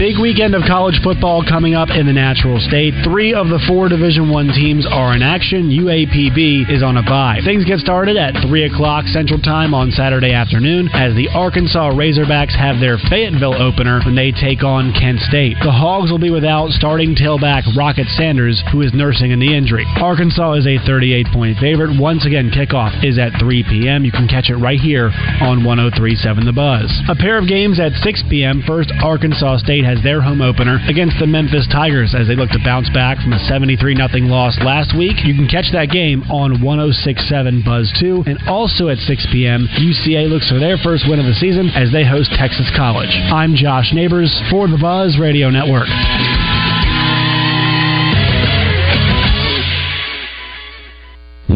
[0.00, 2.96] Big weekend of college football coming up in the natural state.
[3.04, 5.68] Three of the four Division One teams are in action.
[5.68, 7.44] UAPB is on a bye.
[7.44, 12.56] Things get started at 3 o'clock Central Time on Saturday afternoon as the Arkansas Razorbacks
[12.56, 15.60] have their Fayetteville opener when they take on Kent State.
[15.60, 19.84] The Hogs will be without starting tailback Rocket Sanders, who is nursing a knee injury.
[20.00, 22.00] Arkansas is a 38 point favorite.
[22.00, 24.08] Once again, kickoff is at 3 p.m.
[24.08, 25.12] You can catch it right here
[25.44, 26.88] on 1037 The Buzz.
[27.12, 28.64] A pair of games at 6 p.m.
[28.64, 32.62] First, Arkansas State has their home opener against the Memphis Tigers as they look to
[32.62, 35.18] bounce back from a 73 0 loss last week.
[35.26, 38.22] You can catch that game on 1067 Buzz 2.
[38.30, 41.90] And also at 6 p.m., UCA looks for their first win of the season as
[41.90, 43.10] they host Texas College.
[43.34, 45.90] I'm Josh Neighbors for the Buzz Radio Network.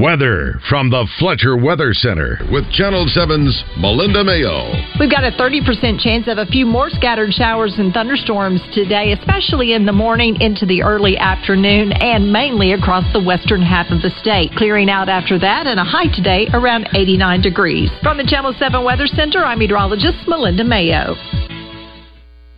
[0.00, 4.74] Weather from the Fletcher Weather Center with Channel 7's Melinda Mayo.
[4.98, 9.72] We've got a 30% chance of a few more scattered showers and thunderstorms today, especially
[9.72, 14.10] in the morning into the early afternoon and mainly across the western half of the
[14.18, 14.50] state.
[14.56, 17.88] Clearing out after that and a high today around 89 degrees.
[18.02, 21.14] From the Channel 7 Weather Center, I'm meteorologist Melinda Mayo.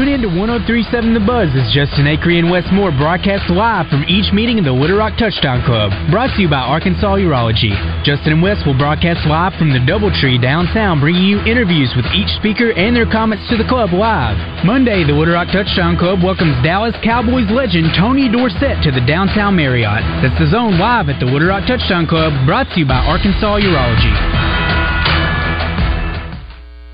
[0.00, 4.00] Tune in to 1037 The Buzz as Justin Acree and Wes Moore broadcast live from
[4.08, 5.92] each meeting of the Little Rock Touchdown Club.
[6.08, 7.76] Brought to you by Arkansas Urology.
[8.00, 12.32] Justin and Wes will broadcast live from the Doubletree downtown, bringing you interviews with each
[12.40, 14.40] speaker and their comments to the club live.
[14.64, 19.52] Monday, the Little Rock Touchdown Club welcomes Dallas Cowboys legend Tony Dorsett to the downtown
[19.52, 20.00] Marriott.
[20.24, 23.60] That's the zone live at the Little Rock Touchdown Club, brought to you by Arkansas
[23.60, 24.39] Urology.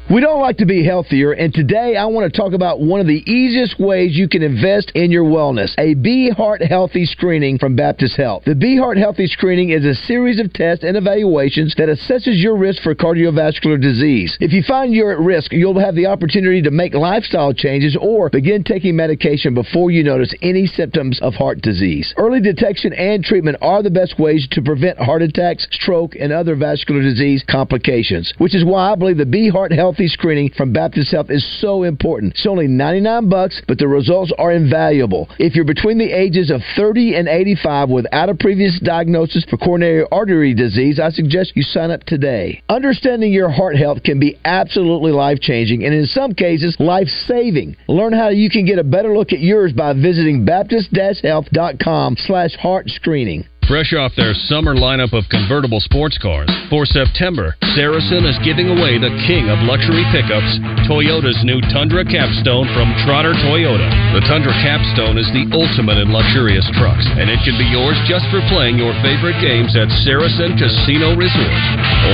[0.08, 3.08] We don't like to be healthier, and today I want to talk about one of
[3.08, 7.74] the easiest ways you can invest in your wellness a Be Heart Healthy screening from
[7.74, 8.44] Baptist Health.
[8.46, 12.56] The Be Heart Healthy screening is a series of tests and evaluations that assesses your
[12.56, 14.38] risk for cardiovascular disease.
[14.38, 18.30] If you find you're at risk, you'll have the opportunity to make lifestyle changes or
[18.30, 22.14] begin taking medication before you notice any symptoms of heart disease.
[22.16, 26.54] Early detection and treatment are the best ways to prevent heart attacks, stroke, and other
[26.54, 31.10] vascular disease complications, which is why I believe the Be Heart Healthy screening from Baptist
[31.10, 32.34] Health is so important.
[32.34, 35.28] It's only 99 bucks, but the results are invaluable.
[35.38, 40.04] If you're between the ages of 30 and 85 without a previous diagnosis for coronary
[40.12, 42.62] artery disease, I suggest you sign up today.
[42.68, 47.76] Understanding your heart health can be absolutely life-changing and in some cases life-saving.
[47.88, 52.90] Learn how you can get a better look at yours by visiting baptist-health.com slash heart
[52.90, 53.46] screening.
[53.66, 58.94] Fresh off their summer lineup of convertible sports cars, for September, Saracen is giving away
[58.94, 63.90] the king of luxury pickups, Toyota's new Tundra Capstone from Trotter Toyota.
[64.14, 68.30] The Tundra Capstone is the ultimate in luxurious trucks, and it can be yours just
[68.30, 71.58] for playing your favorite games at Saracen Casino Resort.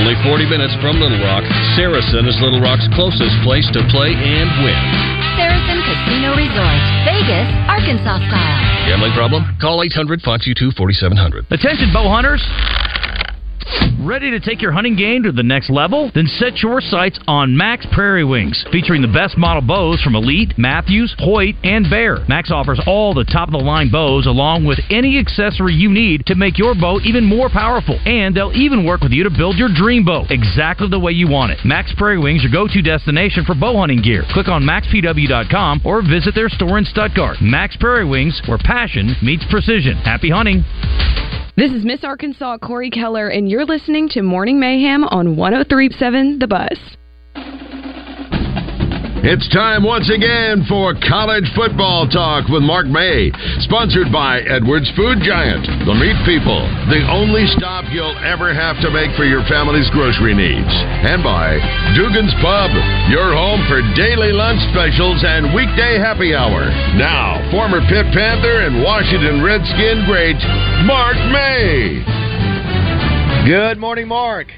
[0.01, 1.45] Only 40 minutes from Little Rock,
[1.77, 4.81] Saracen is Little Rock's closest place to play and win.
[5.37, 8.72] Saracen Casino Resort, Vegas, Arkansas style.
[8.85, 9.43] Gambling problem?
[9.61, 11.47] Call 800 522 4700.
[11.51, 12.43] Attention, bow hunters.
[14.03, 16.11] Ready to take your hunting game to the next level?
[16.13, 20.53] Then set your sights on Max Prairie Wings, featuring the best model bows from Elite,
[20.57, 22.19] Mathews, Hoyt, and Bear.
[22.27, 26.25] Max offers all the top of the line bows along with any accessory you need
[26.25, 27.97] to make your bow even more powerful.
[28.05, 31.29] And they'll even work with you to build your dream bow exactly the way you
[31.29, 31.59] want it.
[31.63, 34.23] Max Prairie Wings, your go to destination for bow hunting gear.
[34.33, 37.37] Click on maxpw.com or visit their store in Stuttgart.
[37.41, 39.95] Max Prairie Wings, where passion meets precision.
[39.97, 40.65] Happy hunting.
[41.55, 46.47] This is Miss Arkansas Cori Keller, and you're listening to Morning Mayhem on 1037 The
[46.47, 46.97] Buzz.
[49.23, 53.31] It's time once again for College Football Talk with Mark May,
[53.63, 56.59] sponsored by Edwards Food Giant, the meat people,
[56.91, 60.67] the only stop you'll ever have to make for your family's grocery needs,
[61.07, 61.55] and by
[61.95, 62.67] Dugan's Pub,
[63.15, 66.67] your home for daily lunch specials and weekday happy hour.
[66.99, 70.35] Now, former Pitt Panther and Washington Redskin great
[70.83, 72.03] Mark May.
[73.47, 74.51] Good morning, Mark.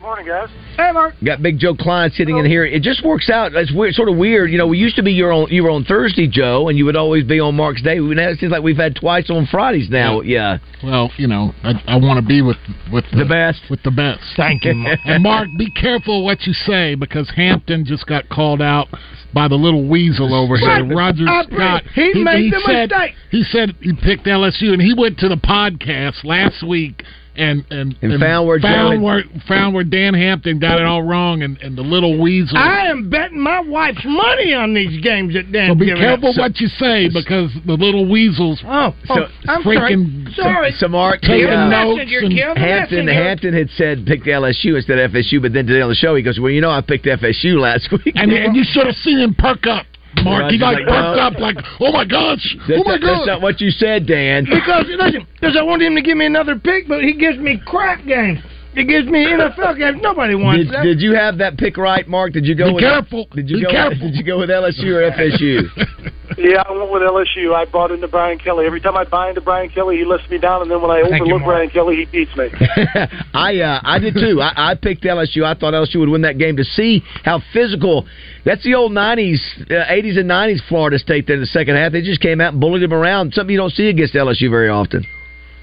[0.00, 0.48] Morning, guys.
[0.78, 1.14] Hey, Mark.
[1.22, 2.64] Got Big Joe Kleine sitting in here.
[2.64, 3.52] It just works out.
[3.54, 4.50] It's weird, sort of weird.
[4.50, 6.86] You know, we used to be your on you were on Thursday, Joe, and you
[6.86, 7.98] would always be on Mark's day.
[7.98, 10.22] Now it seems like we've had twice on Fridays now.
[10.22, 10.56] Yeah.
[10.82, 12.56] Well, you know, I, I want to be with
[12.90, 13.60] with the, best.
[13.68, 14.20] With the best.
[14.38, 14.98] Thank you, Mark.
[15.04, 18.88] and Mark, be careful what you say because Hampton just got called out
[19.34, 20.96] by the little weasel over here, Right.
[20.96, 21.82] Roger I Scott.
[21.90, 22.12] agree.
[22.14, 23.14] He made the said, mistake.
[23.30, 27.04] He said he picked LSU, and he went to the podcast last week.
[27.40, 31.02] And and, And found where found had- where found where Dan Hampton got it all
[31.02, 32.58] wrong, and, and the little weasel.
[32.58, 36.36] I am betting my wife's money on these games that Dan so be careful up.
[36.36, 38.60] what you say because the little weasels.
[38.66, 40.72] Oh, oh, I'm freaking sorry.
[40.72, 43.08] some Mark, Taking uh, notes Messenger, and- Kim, Hampton.
[43.08, 46.22] Hampton had said pick LSU instead of FSU, but then today on the show he
[46.22, 49.18] goes, "Well, you know, I picked FSU last week." And, and you should have seen
[49.18, 49.86] him perk up,
[50.24, 50.50] Mark.
[50.50, 51.20] He like like, no.
[51.20, 54.44] up like, oh my gosh, That's, oh my not, that's not what you said, Dan.
[54.44, 57.60] Because listen, because I want him to give me another pick, but he gives me
[57.64, 58.40] crap games.
[58.74, 59.98] He gives me NFL games.
[60.00, 60.82] Nobody wants Did, that.
[60.84, 62.32] did you have that pick right, Mark?
[62.32, 63.26] Did you go Be with careful.
[63.34, 63.70] Did you Be go?
[63.70, 63.98] careful.
[63.98, 66.12] Did you go with LSU or FSU?
[66.42, 67.54] Yeah, I went with LSU.
[67.54, 68.64] I bought into Brian Kelly.
[68.64, 71.02] Every time I buy into Brian Kelly, he lets me down, and then when I
[71.02, 72.48] Thank overlook Brian Kelly, he beats me.
[73.34, 74.40] I uh, I did too.
[74.40, 75.44] I, I picked LSU.
[75.44, 78.06] I thought LSU would win that game to see how physical.
[78.46, 79.38] That's the old '90s,
[79.70, 81.26] uh, '80s, and '90s Florida State.
[81.26, 83.34] There in the second half, they just came out and bullied them around.
[83.34, 85.06] Something you don't see against LSU very often.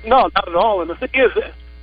[0.06, 0.82] No, not at all.
[0.82, 1.32] And the thing is,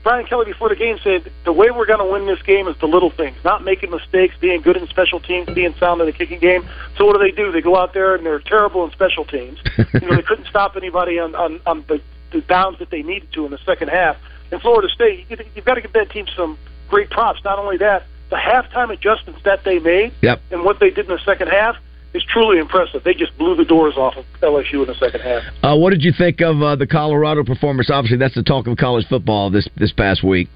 [0.05, 2.77] Brian Kelly before the game said the way we're going to win this game is
[2.79, 6.13] the little things, not making mistakes, being good in special teams, being sound in the
[6.13, 6.65] kicking game.
[6.97, 7.51] So what do they do?
[7.51, 9.59] They go out there and they're terrible in special teams.
[9.79, 12.01] you know, they couldn't stop anybody on on, on the,
[12.33, 14.17] the downs that they needed to in the second half.
[14.53, 17.43] In Florida State, you, you've got to give that team some great props.
[17.43, 20.43] Not only that, the halftime adjustments that they made Yep.
[20.51, 21.77] and what they did in the second half
[22.15, 23.03] is truly impressive.
[23.05, 25.43] They just blew the doors off of LSU in the second half.
[25.63, 27.91] Uh, what did you think of uh, the Colorado performance?
[27.91, 30.49] Obviously, that's the talk of college football this this past week.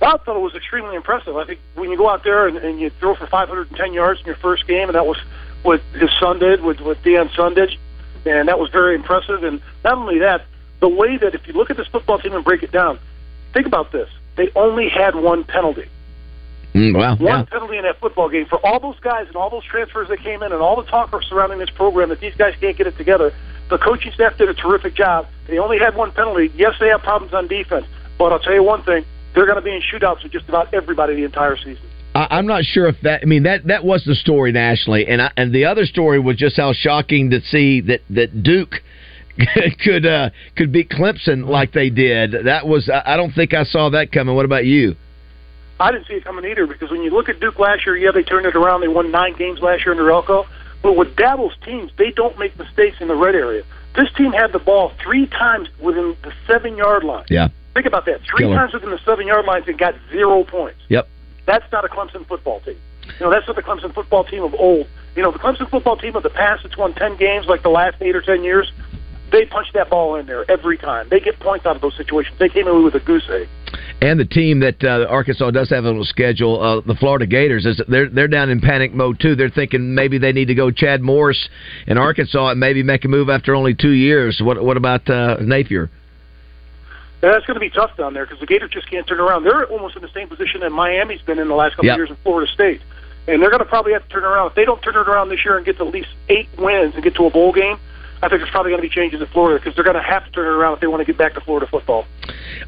[0.00, 1.36] I thought it was extremely impressive.
[1.36, 4.26] I think when you go out there and, and you throw for 510 yards in
[4.26, 5.16] your first game, and that was
[5.62, 7.78] what his son did with with Deion Sundage,
[8.24, 9.42] and that was very impressive.
[9.42, 10.44] And not only that,
[10.80, 13.00] the way that if you look at this football team and break it down,
[13.52, 15.88] think about this: they only had one penalty.
[16.76, 17.16] Mm, wow.
[17.16, 17.42] One Yeah.
[17.44, 20.42] penalty in that football game for all those guys and all those transfers that came
[20.42, 23.32] in and all the talk surrounding this program that these guys can't get it together.
[23.70, 25.26] The coaching staff did a terrific job.
[25.48, 26.52] They only had one penalty.
[26.54, 27.86] Yes, they have problems on defense,
[28.18, 30.72] but I'll tell you one thing: they're going to be in shootouts with just about
[30.74, 31.82] everybody the entire season.
[32.14, 33.22] I'm not sure if that.
[33.22, 36.36] I mean that that was the story nationally, and I, and the other story was
[36.36, 38.76] just how shocking to see that that Duke
[39.84, 42.34] could uh, could beat Clemson like they did.
[42.44, 42.88] That was.
[42.88, 44.34] I don't think I saw that coming.
[44.34, 44.96] What about you?
[45.78, 48.10] I didn't see it coming either because when you look at Duke last year, yeah,
[48.10, 48.80] they turned it around.
[48.80, 50.46] They won nine games last year under Elko.
[50.82, 53.64] But with Dabo's teams, they don't make mistakes in the red area.
[53.94, 57.24] This team had the ball three times within the seven yard line.
[57.28, 57.48] Yeah.
[57.74, 58.20] Think about that.
[58.22, 58.56] Three Killer.
[58.56, 60.80] times within the seven yard lines and got zero points.
[60.88, 61.08] Yep.
[61.46, 62.78] That's not a Clemson football team.
[63.18, 64.86] You know, that's not the Clemson football team of old.
[65.14, 67.68] You know, the Clemson football team of the past that's won 10 games like the
[67.68, 68.70] last eight or 10 years,
[69.32, 71.08] they punch that ball in there every time.
[71.08, 72.38] They get points out of those situations.
[72.38, 73.48] They came in with a goose egg.
[74.00, 77.66] And the team that uh, Arkansas does have a little schedule, uh, the Florida Gators,
[77.66, 79.34] is they're they're down in panic mode too.
[79.34, 81.48] They're thinking maybe they need to go Chad Morris
[81.86, 84.40] in Arkansas and maybe make a move after only two years.
[84.42, 85.90] What what about uh, Napier?
[87.20, 89.44] That's going to be tough down there because the Gators just can't turn around.
[89.44, 91.94] They're almost in the same position that Miami's been in the last couple Yep.
[91.94, 92.82] of years in Florida State.
[93.26, 94.48] And they're going to probably have to turn around.
[94.50, 96.94] If they don't turn it around this year and get to at least eight wins
[96.94, 97.78] and get to a bowl game,
[98.22, 100.24] I think there's probably going to be changes in Florida because they're going to have
[100.24, 102.06] to turn it around if they want to get back to Florida football.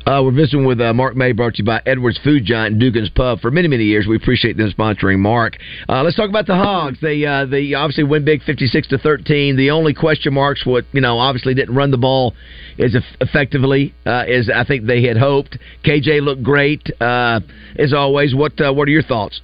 [0.06, 3.08] Uh, we're visiting with uh, Mark May, brought to you by Edwards Food Giant Dugan's
[3.08, 3.40] Pub.
[3.40, 5.56] For many, many years, we appreciate them sponsoring Mark.
[5.88, 6.98] Uh, let's talk about the Hogs.
[7.00, 9.56] They uh, they obviously win big, fifty-six to thirteen.
[9.56, 12.34] The only question marks, what you know, obviously didn't run the ball
[12.78, 15.58] as eff- effectively uh, as I think they had hoped.
[15.84, 17.40] KJ looked great uh,
[17.78, 18.34] as always.
[18.34, 19.40] What what are your thoughts?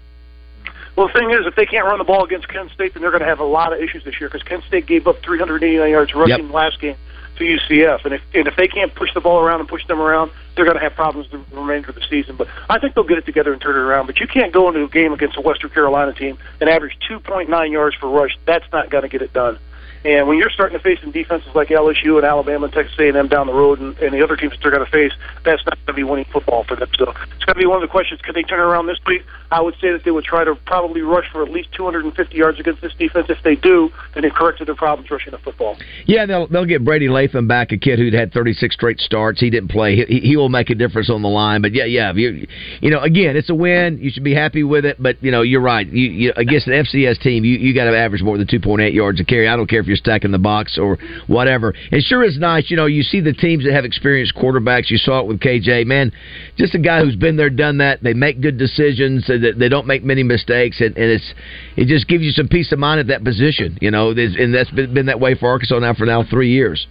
[0.97, 3.11] Well, the thing is, if they can't run the ball against Kent State, then they're
[3.11, 5.91] going to have a lot of issues this year because Kent State gave up 389
[5.91, 6.97] yards rushing last game
[7.37, 10.01] to UCF, and if and if they can't push the ball around and push them
[10.01, 12.37] around, they're going to have problems the remainder of the season.
[12.37, 14.07] But I think they'll get it together and turn it around.
[14.07, 17.73] But you can't go into a game against a Western Carolina team and average 2.9
[17.73, 18.39] yards per rush.
[18.47, 19.59] That's not going to get it done.
[20.05, 23.29] And when you're starting to face some defenses like LSU and Alabama and Texas A&M
[23.29, 25.13] down the road, and, and the other teams that they're going to face,
[25.45, 26.91] that's not going to be winning football for them.
[26.99, 29.23] So it's going to be one of the questions: Can they turn around this week?
[29.51, 32.61] I would say that they would try to probably rush for at least 250 yards
[32.61, 33.27] against this defense.
[33.31, 35.77] If they do, then they've corrected their problems rushing the football.
[36.05, 39.41] Yeah, they'll they'll get Brady Latham back, a kid who'd had 36 straight starts.
[39.41, 39.97] He didn't play.
[39.97, 41.63] He, he will make a difference on the line.
[41.63, 42.47] But yeah, yeah, you,
[42.81, 43.99] you know, again, it's a win.
[44.03, 45.03] You should be happy with it.
[45.03, 45.87] But you know, you're right.
[45.87, 49.19] You, you against an FCS team, you you got to average more than 2.8 yards
[49.21, 49.49] a carry.
[49.49, 51.75] I don't care if you're stacking the box or whatever.
[51.91, 52.71] It sure is nice.
[52.71, 54.91] You know, you see the teams that have experienced quarterbacks.
[54.91, 55.87] You saw it with KJ.
[55.87, 56.13] Man,
[56.57, 58.03] just a guy who's been there, done that.
[58.03, 59.27] They make good decisions.
[59.27, 61.35] They, they don't make many mistakes, and, and it's
[61.77, 63.79] it just gives you some peace of mind at that position.
[63.81, 66.87] You know, and that's been, been that way for Arkansas now for now three years.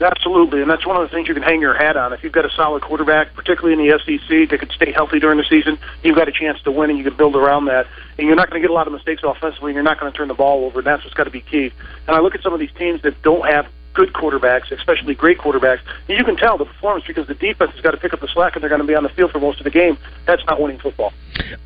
[0.00, 2.12] Absolutely, and that's one of the things you can hang your hat on.
[2.12, 5.38] If you've got a solid quarterback, particularly in the SEC, that can stay healthy during
[5.38, 7.86] the season, you've got a chance to win, and you can build around that.
[8.18, 10.10] And you're not going to get a lot of mistakes offensively, and you're not going
[10.10, 11.72] to turn the ball over, and that's what's got to be key.
[12.08, 15.38] And I look at some of these teams that don't have good quarterbacks, especially great
[15.38, 18.20] quarterbacks, and you can tell the performance because the defense has got to pick up
[18.20, 19.96] the slack, and they're going to be on the field for most of the game.
[20.26, 21.12] That's not winning football.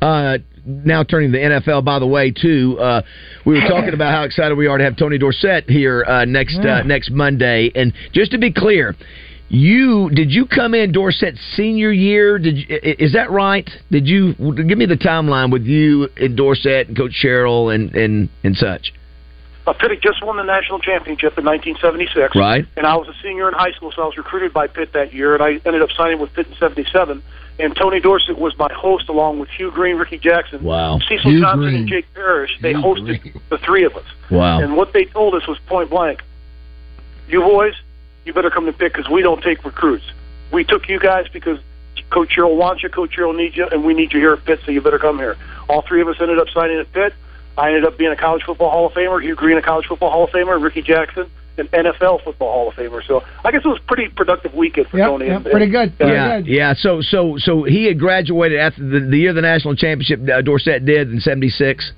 [0.01, 3.01] Uh, now turning to the NFL, by the way, too, uh,
[3.45, 6.57] we were talking about how excited we are to have Tony Dorsett here uh, next
[6.59, 7.71] uh, next Monday.
[7.75, 8.95] And just to be clear,
[9.49, 12.37] you did you come in Dorsett senior year?
[12.37, 13.69] Did you, is that right?
[13.91, 18.29] Did you give me the timeline with you and Dorsett and Coach Sherrill and and
[18.43, 18.93] and such?
[19.69, 22.35] Uh, Pitt had just won the national championship in 1976.
[22.35, 22.65] Right.
[22.75, 25.13] And I was a senior in high school, so I was recruited by Pitt that
[25.13, 27.21] year, and I ended up signing with Pitt in 77.
[27.59, 30.99] And Tony Dorsett was my host along with Hugh Green, Ricky Jackson, Wow.
[30.99, 31.75] Cecil Hugh Johnson, Green.
[31.75, 32.57] and Jake Parrish.
[32.61, 34.05] They hosted the three of us.
[34.31, 34.61] Wow.
[34.61, 36.21] And what they told us was point blank
[37.27, 37.75] you boys,
[38.25, 40.05] you better come to Pitt because we don't take recruits.
[40.51, 41.59] We took you guys because
[42.09, 44.61] Coach Sherrill wants you, Coach Sherrill needs you, and we need you here at Pitt,
[44.65, 45.37] so you better come here.
[45.69, 47.13] All three of us ended up signing at Pitt.
[47.55, 50.09] I ended up being a college football Hall of Famer, Hugh Green, a college football
[50.09, 53.05] Hall of Famer, Ricky Jackson, an NFL football Hall of Famer.
[53.05, 55.27] So I guess it was a pretty productive weekend for Tony.
[55.27, 55.61] and- and-
[55.99, 56.73] yeah, yeah.
[56.77, 60.21] So, so, so he had graduated after the, the year of the national championship.
[60.27, 61.91] Uh, Dorsett did in '76.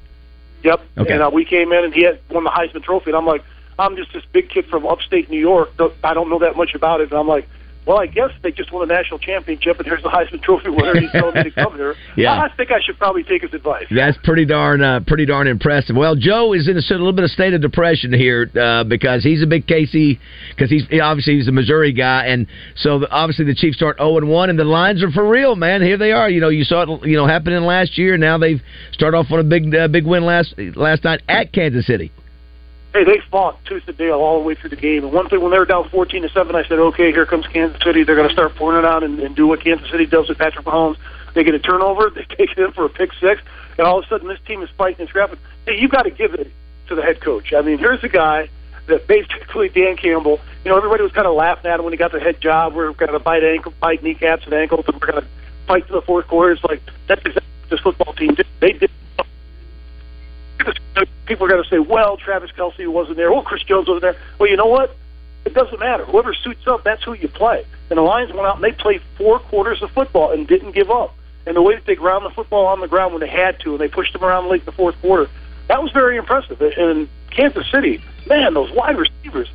[0.63, 0.79] Yep.
[0.97, 1.13] Okay.
[1.13, 3.43] And uh, we came in and he had won the Heisman Trophy, and I'm like,
[3.79, 5.69] I'm just this big kid from upstate New York.
[6.03, 7.47] I don't know that much about it, and I'm like.
[7.85, 10.99] Well, I guess they just won a national championship, and here's the Heisman Trophy winner.
[10.99, 11.95] He's telling me to come here.
[12.17, 12.33] Yeah.
[12.33, 13.85] I think I should probably take his advice.
[13.89, 15.95] That's pretty darn, uh, pretty darn impressive.
[15.95, 19.41] Well, Joe is in a little bit of state of depression here uh, because he's
[19.41, 23.45] a big Casey, because he's he- obviously he's a Missouri guy, and so the, obviously
[23.45, 25.81] the Chiefs start zero and one, and the Lions are for real, man.
[25.81, 26.29] Here they are.
[26.29, 28.17] You know, you saw it, you know, happening last year.
[28.17, 31.87] Now they've started off on a big, uh, big win last last night at Kansas
[31.87, 32.11] City.
[32.93, 35.05] Hey, they fought tooth and nail all the way through the game.
[35.05, 37.47] And one thing, when they were down 14 to seven, I said, "Okay, here comes
[37.47, 38.03] Kansas City.
[38.03, 40.37] They're going to start pouring it out and, and do what Kansas City does with
[40.37, 40.97] Patrick Mahomes.
[41.33, 43.41] They get a turnover, they take it in for a pick six,
[43.77, 45.39] and all of a sudden this team is fighting and scrapping.
[45.65, 46.51] Hey, you got to give it
[46.87, 47.53] to the head coach.
[47.53, 48.49] I mean, here's a guy
[48.87, 50.39] that basically Dan Campbell.
[50.65, 52.73] You know, everybody was kind of laughing at him when he got the head job.
[52.73, 55.27] We're going to bite ankle, bite kneecaps and ankles, and we're going to
[55.65, 56.51] fight to the fourth quarter.
[56.51, 58.47] It's like that's exactly what this football team did.
[58.59, 58.91] They did
[61.25, 63.31] people are going to say, well, Travis Kelce wasn't there.
[63.31, 64.15] Well, Chris Jones wasn't there.
[64.39, 64.95] Well, you know what?
[65.45, 66.05] It doesn't matter.
[66.05, 67.65] Whoever suits up, that's who you play.
[67.89, 70.91] And the Lions went out and they played four quarters of football and didn't give
[70.91, 71.15] up.
[71.45, 73.71] And the way that they ground the football on the ground when they had to,
[73.71, 75.29] and they pushed them around late in the fourth quarter,
[75.67, 76.61] that was very impressive.
[76.61, 79.49] And Kansas City, man, those wide receivers.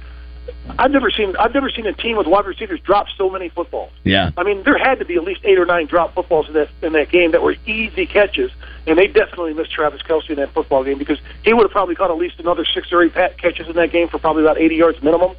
[0.78, 3.92] I've never seen I've never seen a team with wide receivers drop so many footballs.
[4.04, 4.30] Yeah.
[4.36, 6.68] I mean, there had to be at least eight or nine drop footballs in that
[6.82, 8.50] in that game that were easy catches,
[8.86, 11.94] and they definitely missed Travis Kelce in that football game because he would have probably
[11.94, 14.58] caught at least another six or eight pat catches in that game for probably about
[14.58, 15.34] 80 yards minimum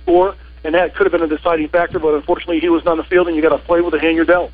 [0.00, 0.34] score,
[0.64, 1.98] and that could have been a deciding factor.
[1.98, 4.00] But unfortunately, he was not on the field, and you got to play with the
[4.00, 4.52] hand you're dealt.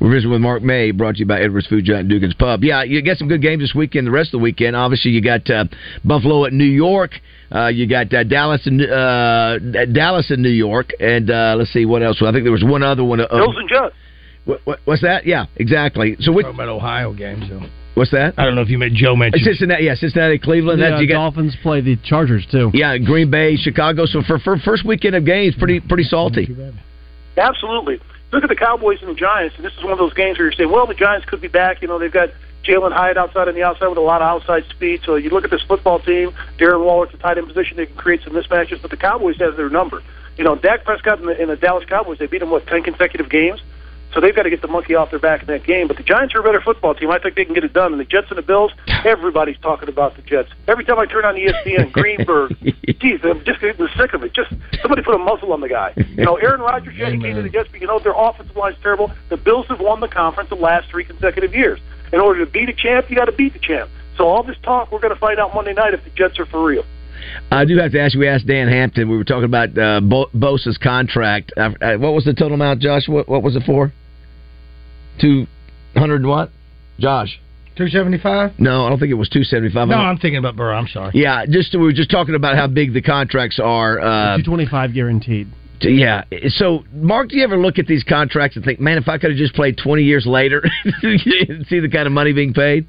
[0.00, 2.64] We're visiting with Mark May, brought to you by Edwards Food Giant Dugan's Pub.
[2.64, 4.06] Yeah, you got some good games this weekend.
[4.06, 5.64] The rest of the weekend, obviously, you got uh,
[6.04, 7.12] Buffalo at New York.
[7.54, 9.58] Uh, you got uh, Dallas and uh,
[9.92, 12.20] Dallas in New York, and uh, let's see what else.
[12.20, 13.20] I think there was one other one.
[13.20, 13.94] Uh, Bills and Jets.
[14.44, 15.24] What, what, what's that?
[15.24, 16.16] Yeah, exactly.
[16.20, 17.62] So which, about Ohio games though.
[17.94, 18.34] What's that?
[18.36, 19.84] I don't know if you made Joe mention Cincinnati.
[19.84, 20.80] Yeah, Cincinnati, Cleveland.
[20.80, 22.72] The That- uh, you got, Dolphins play the Chargers too.
[22.74, 24.04] yeah, Green Bay, Chicago.
[24.04, 26.48] So for, for first weekend of games, pretty pretty salty.
[27.36, 28.00] Absolutely.
[28.32, 30.46] Look at the Cowboys and the Giants, and this is one of those games where
[30.46, 31.82] you're saying, well, the Giants could be back.
[31.82, 32.30] You know, they've got
[32.64, 35.02] Jalin Hyatt outside on the outside with a lot of outside speed.
[35.04, 37.86] So you look at this football team, Darren Waller at the tight end position, they
[37.86, 40.02] can create some mismatches, but the Cowboys have their number.
[40.36, 42.82] You know, Dak Prescott and the, and the Dallas Cowboys, they beat them, what, 10
[42.82, 43.60] consecutive games?
[44.14, 45.88] So they've got to get the monkey off their back in that game.
[45.88, 47.10] But the Giants are a better football team.
[47.10, 47.90] I think they can get it done.
[47.92, 48.70] And the Jets and the Bills,
[49.04, 50.50] everybody's talking about the Jets.
[50.68, 52.56] Every time I turn on ESPN, Greenberg,
[53.00, 54.32] geez, I'm just getting sick of it.
[54.32, 55.94] Just somebody put a muzzle on the guy.
[55.96, 58.56] You know, Aaron Rodgers, yeah, he came to the Jets, but you know their offensive
[58.56, 59.10] line's terrible.
[59.30, 61.80] The Bills have won the conference the last three consecutive years.
[62.14, 63.90] In order to beat a champ, you got to beat the champ.
[64.16, 66.46] So all this talk, we're going to find out Monday night if the Jets are
[66.46, 66.84] for real.
[67.50, 68.20] I do have to ask you.
[68.20, 69.10] We asked Dan Hampton.
[69.10, 71.52] We were talking about uh, Bo- Bosa's contract.
[71.56, 73.08] Uh, what was the total amount, Josh?
[73.08, 73.92] What, what was it for?
[75.20, 75.46] Two
[75.96, 76.50] hundred what,
[77.00, 77.40] Josh?
[77.76, 78.52] Two seventy five.
[78.58, 79.88] No, I don't think it was two seventy five.
[79.88, 80.76] No, I'm thinking about Burrow.
[80.76, 81.10] I'm sorry.
[81.14, 83.98] Yeah, just we were just talking about how big the contracts are.
[84.00, 85.48] Uh, Two twenty five guaranteed.
[85.80, 86.24] T- yeah.
[86.48, 89.30] So, Mark, do you ever look at these contracts and think, man, if I could
[89.30, 90.62] have just played twenty years later,
[91.00, 92.86] see the kind of money being paid?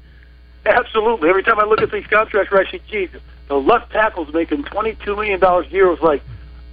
[0.64, 1.28] Absolutely.
[1.28, 3.10] Every time I look at these contracts, where I see, geez,
[3.48, 5.92] the left tackle's making twenty-two million dollars a year.
[5.92, 6.22] It's like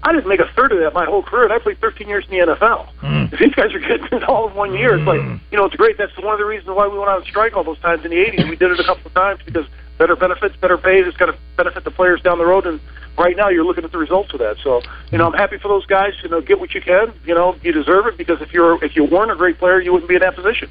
[0.01, 2.26] I didn't make a third of that my whole career, and I played thirteen years
[2.30, 2.88] in the NFL.
[2.97, 3.34] Hmm.
[3.34, 5.36] If these guys are getting it all in one year, it's like hmm.
[5.51, 5.97] you know, it's great.
[5.97, 8.18] That's one of the reasons why we went on strike all those times in the
[8.18, 8.49] '80s.
[8.49, 9.66] We did it a couple of times because
[9.97, 12.80] better benefits, better pay, It's going to benefit the players down the road, and
[13.18, 14.57] right now you're looking at the results of that.
[14.64, 16.14] So you know, I'm happy for those guys.
[16.24, 17.14] You know, get what you can.
[17.26, 19.91] You know, you deserve it because if you're if you weren't a great player, you
[19.91, 20.70] wouldn't be in that position.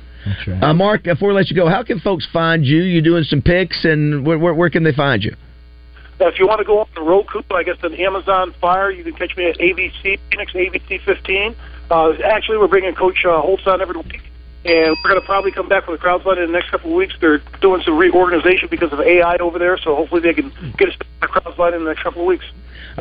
[0.61, 2.83] Uh, Mark, before we let you go, how can folks find you?
[2.83, 5.35] You're doing some picks, and where, where, where can they find you?
[6.21, 9.03] Uh, if you want to go on the Roku, I guess on Amazon Fire, you
[9.03, 11.57] can catch me at ABC Phoenix ABC 15.
[11.91, 14.23] Uh, actually, we're bringing Coach uh, Holtz on every week,
[14.65, 16.91] and we're going to probably come back with a crowd fund in the next couple
[16.91, 17.15] of weeks.
[17.21, 20.95] They're doing some reorganization because of AI over there, so hopefully they can get us
[21.23, 22.45] a crowd fund in the next couple of weeks.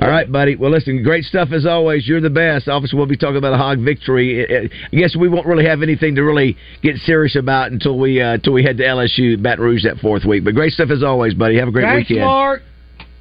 [0.02, 0.56] All right, buddy.
[0.56, 2.08] Well, listen, great stuff as always.
[2.08, 2.70] You're the best.
[2.70, 4.46] Obviously, we'll be talking about a hog victory.
[4.50, 8.22] I- I guess we won't really have anything to really get serious about until we
[8.22, 10.46] uh, until we head to LSU Baton Rouge that fourth week.
[10.46, 11.58] But great stuff as always, buddy.
[11.58, 12.26] Have a great Thanks, weekend.
[12.26, 12.62] Mark.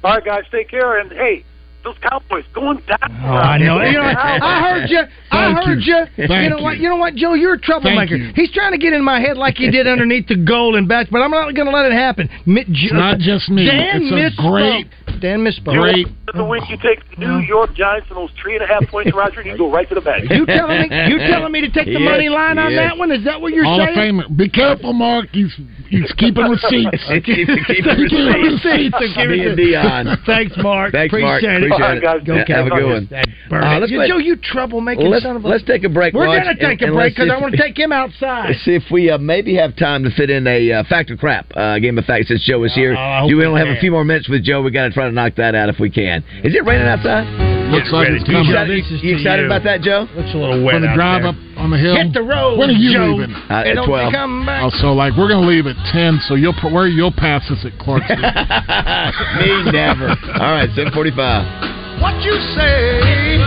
[0.03, 1.43] All right, guys, take care, and hey,
[1.83, 2.99] those Cowboys going down.
[3.23, 3.81] Oh, I know.
[3.81, 5.01] You know, I heard you.
[5.31, 5.95] I heard you.
[5.95, 6.05] you.
[6.17, 6.77] You Thank know what?
[6.77, 6.83] you.
[6.83, 7.33] You know what, Joe?
[7.33, 8.15] You're a troublemaker.
[8.15, 8.31] you.
[8.35, 11.07] He's trying to get in my head like he did underneath the goal and back,
[11.11, 12.29] but I'm not going to let it happen.
[12.45, 13.65] Mi- It's not just me.
[13.65, 14.87] Dan It's a great-
[15.21, 15.79] Dan misspoke.
[15.79, 16.07] Great.
[16.33, 19.11] The week you take the New York Giants and those three and a half points,
[19.15, 20.29] Roger, you go right to the bank.
[20.31, 20.87] You telling me?
[21.07, 22.79] You telling me to take the Yes, money line on yes.
[22.89, 23.11] that one?
[23.11, 24.15] Is that what you're Hall of saying?
[24.15, 24.37] Famer.
[24.37, 25.27] Be careful, Mark.
[25.31, 25.53] He's
[25.89, 27.03] he's keeping receipts.
[27.07, 28.63] Keep- keep Keep receipts.
[28.63, 29.17] receipts.
[29.17, 30.25] Me and Deion.
[30.25, 30.91] Thanks, Mark.
[30.93, 31.43] Thanks, Mark.
[31.43, 31.71] Appreciate it.
[31.71, 31.71] Appreciate it.
[31.71, 32.21] All right, guys.
[32.25, 33.07] Go Yeah, have a Cowboys.
[33.07, 33.11] good
[33.51, 33.63] one.
[33.63, 35.47] Uh, let's You- Joe, you troublemaking let's, son of a.
[35.47, 36.13] let's take a break.
[36.13, 38.47] We're going to take and- a break because I want to take him outside.
[38.49, 41.17] Let's see if we uh, maybe have time to fit in a uh, fact or
[41.17, 42.95] crap uh, game of facts since Joe is here.
[42.95, 44.61] I Do we we only have a few more minutes with Joe?
[44.61, 46.23] We got to try to knock that out if we can.
[46.43, 47.27] Is it raining outside?
[47.71, 48.51] Looks like it's You coming.
[48.51, 50.07] excited, This is you excited about that, Joe?
[50.15, 51.29] Looks a little wet Gonna drive there.
[51.31, 51.95] up on the hill.
[51.95, 53.15] Hit the road, When are you Joe.
[53.15, 53.35] leaving?
[53.49, 54.11] Uh, at 12.
[54.11, 54.19] you.
[54.19, 56.19] Oh, so like we're gonna leave at ten.
[56.27, 58.17] So you'll where you'll pass us at Clarksville.
[59.39, 60.09] Me never.
[60.39, 62.01] All right, seven forty-five.
[62.01, 63.37] What you say?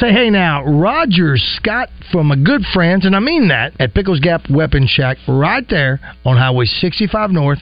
[0.00, 4.20] Say hey now, Roger Scott from a good friends, and I mean that, at Pickles
[4.20, 7.58] Gap Weapon Shack, right there on Highway 65 North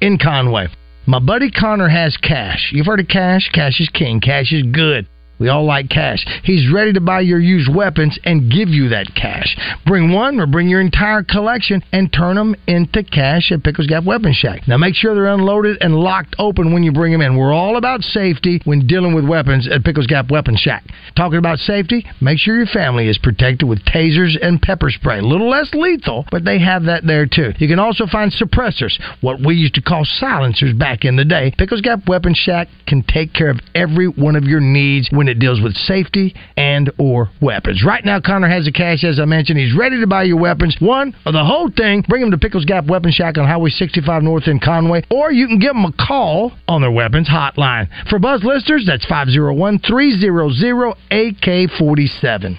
[0.00, 0.68] in Conway.
[1.06, 2.70] My buddy Connor has cash.
[2.70, 3.50] You've heard of cash?
[3.52, 4.20] Cash is king.
[4.20, 5.08] Cash is good.
[5.40, 6.22] We all like cash.
[6.44, 9.56] He's ready to buy your used weapons and give you that cash.
[9.86, 14.04] Bring one or bring your entire collection and turn them into cash at Pickles Gap
[14.04, 14.68] Weapon Shack.
[14.68, 17.38] Now make sure they're unloaded and locked open when you bring them in.
[17.38, 20.84] We're all about safety when dealing with weapons at Pickles Gap Weapon Shack.
[21.16, 25.20] Talking about safety, make sure your family is protected with tasers and pepper spray.
[25.20, 27.52] A little less lethal, but they have that there too.
[27.56, 31.54] You can also find suppressors, what we used to call silencers back in the day.
[31.56, 35.38] Pickles Gap Weapon Shack can take care of every one of your needs when it
[35.38, 37.84] deals with safety and or weapons.
[37.84, 39.58] Right now, Connor has the cash, as I mentioned.
[39.58, 42.04] He's ready to buy your weapons, one or the whole thing.
[42.08, 45.46] Bring them to Pickles Gap Weapon Shack on Highway 65 North in Conway, or you
[45.46, 47.88] can give them a call on their weapons hotline.
[48.08, 52.58] For Buzz listeners, that's 501 300 AK 47.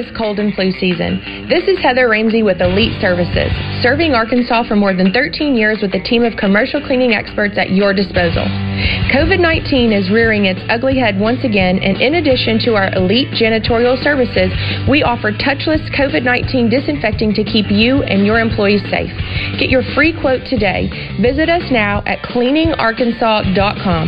[0.17, 1.19] cold and flu season.
[1.49, 5.93] This is Heather Ramsey with Elite Services, serving Arkansas for more than 13 years with
[5.93, 8.45] a team of commercial cleaning experts at your disposal.
[9.13, 13.29] COVID 19 is rearing its ugly head once again, and in addition to our elite
[13.37, 14.49] janitorial services,
[14.89, 19.11] we offer touchless COVID 19 disinfecting to keep you and your employees safe.
[19.59, 20.89] Get your free quote today.
[21.21, 24.07] Visit us now at cleaningarkansas.com.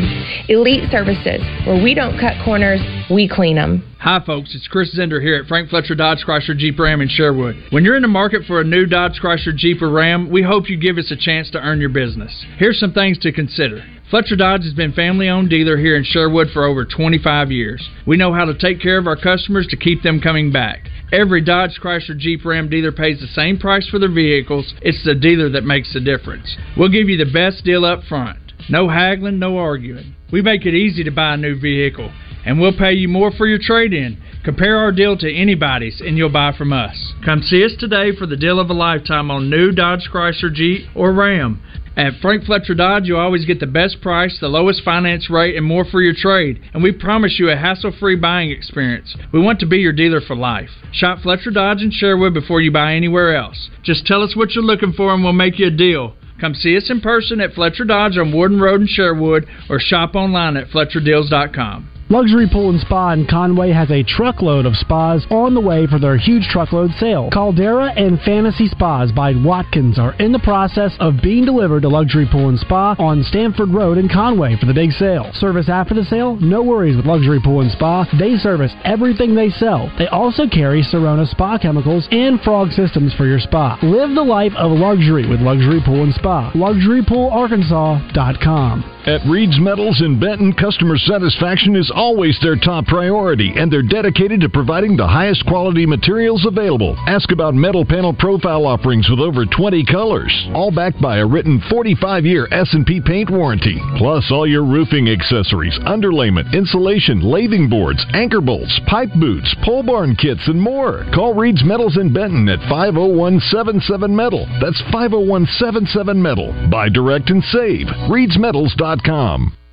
[0.49, 3.83] Elite Services, where we don't cut corners, we clean them.
[4.03, 4.53] Hi, folks.
[4.53, 7.55] It's Chris Zender here at Frank Fletcher Dodge Chrysler Jeep Ram in Sherwood.
[7.69, 10.69] When you're in the market for a new Dodge Chrysler Jeep or Ram, we hope
[10.69, 12.43] you give us a chance to earn your business.
[12.57, 13.81] Here's some things to consider.
[14.09, 17.89] Fletcher Dodge has been family owned dealer here in Sherwood for over 25 years.
[18.05, 20.89] We know how to take care of our customers to keep them coming back.
[21.13, 24.73] Every Dodge Chrysler Jeep Ram dealer pays the same price for their vehicles.
[24.81, 26.57] It's the dealer that makes the difference.
[26.75, 28.39] We'll give you the best deal up front.
[28.69, 30.15] No haggling, no arguing.
[30.29, 32.11] We make it easy to buy a new vehicle,
[32.45, 34.17] and we'll pay you more for your trade in.
[34.43, 37.13] Compare our deal to anybody's, and you'll buy from us.
[37.23, 40.87] Come see us today for the deal of a lifetime on new Dodge Chrysler Jeep
[40.95, 41.61] or Ram.
[41.95, 45.65] At Frank Fletcher Dodge, you always get the best price, the lowest finance rate, and
[45.65, 46.59] more for your trade.
[46.73, 49.15] And we promise you a hassle free buying experience.
[49.31, 50.69] We want to be your dealer for life.
[50.91, 53.69] Shop Fletcher Dodge in Sherwood before you buy anywhere else.
[53.83, 56.15] Just tell us what you're looking for, and we'll make you a deal.
[56.41, 60.15] Come see us in person at Fletcher Dodge on Warden Road in Sherwood or shop
[60.15, 61.92] online at FletcherDeals.com.
[62.09, 65.99] Luxury Pool and Spa in Conway has a truckload of spas on the way for
[65.99, 67.29] their huge truckload sale.
[67.31, 72.27] Caldera and Fantasy Spas by Watkins are in the process of being delivered to Luxury
[72.29, 75.31] Pool and Spa on Stanford Road in Conway for the big sale.
[75.33, 76.35] Service after the sale?
[76.41, 78.05] No worries with Luxury Pool and Spa.
[78.19, 79.89] They service everything they sell.
[79.97, 83.79] They also carry Serona Spa chemicals and frog systems for your spa.
[83.81, 86.51] Live the life of luxury with Luxury Pool and Spa.
[86.51, 88.92] LuxuryPoolArkansas.com.
[89.05, 94.39] At Reed's Metals in Benton, customer satisfaction is always their top priority, and they're dedicated
[94.39, 96.95] to providing the highest quality materials available.
[97.05, 101.59] Ask about metal panel profile offerings with over 20 colors, all backed by a written
[101.69, 103.75] 45-year S&P paint warranty.
[103.97, 110.15] Plus, all your roofing accessories, underlayment, insulation, lathing boards, anchor bolts, pipe boots, pole barn
[110.15, 111.03] kits, and more.
[111.13, 114.47] Call Reed's Metals in Benton at 50177 Metal.
[114.61, 116.55] That's 50177 Metal.
[116.71, 117.87] Buy direct and save.
[118.09, 118.92] Reed's Reed'sMetals.com.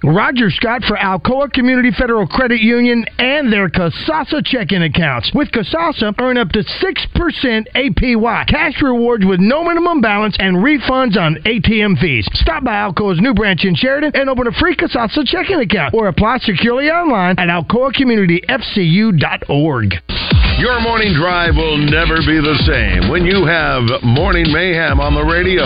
[0.03, 5.31] Roger Scott for Alcoa Community Federal Credit Union and their Kasasa checking accounts.
[5.35, 11.18] With Kasasa, earn up to 6% APY, cash rewards with no minimum balance, and refunds
[11.18, 12.27] on ATM fees.
[12.33, 16.09] Stop by Alcoa's new branch in Sheridan and open a free Kasasa checking account or
[16.09, 20.39] apply securely online at alcoacommunityfcu.org.
[20.61, 25.25] Your morning drive will never be the same when you have Morning Mayhem on the
[25.25, 25.65] radio.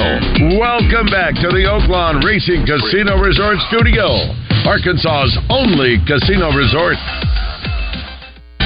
[0.55, 4.07] Welcome back to the Oaklawn Racing Casino Resort Studio,
[4.62, 6.95] Arkansas's only casino resort.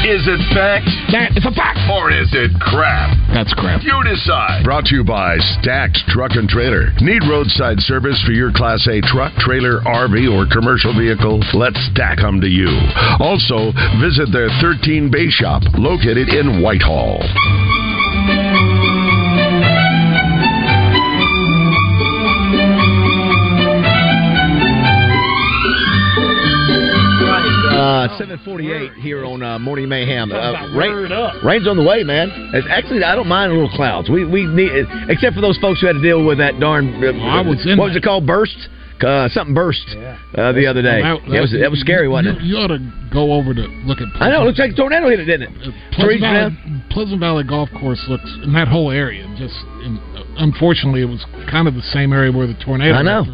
[0.06, 0.86] Is it fact?
[1.10, 1.78] That is a fact.
[1.90, 3.10] Or is it crap?
[3.34, 3.82] That's crap.
[3.82, 4.62] You decide.
[4.62, 6.94] Brought to you by Stacked Truck and Trailer.
[7.00, 11.42] Need roadside service for your Class A truck, trailer, RV, or commercial vehicle?
[11.52, 12.70] Let Stack them to you.
[13.18, 17.18] Also, visit their 13 Bay Shop located in Whitehall.
[27.88, 30.30] Uh, 748 here on uh, Morning Mayhem.
[30.30, 31.42] Uh, up.
[31.42, 32.28] rain's on the way, man.
[32.52, 34.10] It's actually, I don't mind little clouds.
[34.10, 34.70] We we need,
[35.08, 37.02] except for those folks who had to deal with that darn.
[37.02, 38.26] Uh, I was what was it called?
[38.26, 38.56] Burst.
[39.00, 39.86] Uh, something burst
[40.34, 41.00] uh, the other day.
[41.00, 42.42] That- was that was scary, wasn't it?
[42.42, 42.82] You, you ought to
[43.12, 44.08] go over to look at.
[44.20, 44.42] I know.
[44.42, 45.74] It looks like a tornado hit it, didn't it?
[45.92, 46.82] Pleasant Valley.
[46.90, 49.22] Pleasant Valley Golf Course looks in that whole area.
[49.38, 49.54] Just
[49.86, 50.02] in,
[50.36, 52.94] unfortunately, it was kind of the same area where the tornado.
[52.94, 53.24] I know.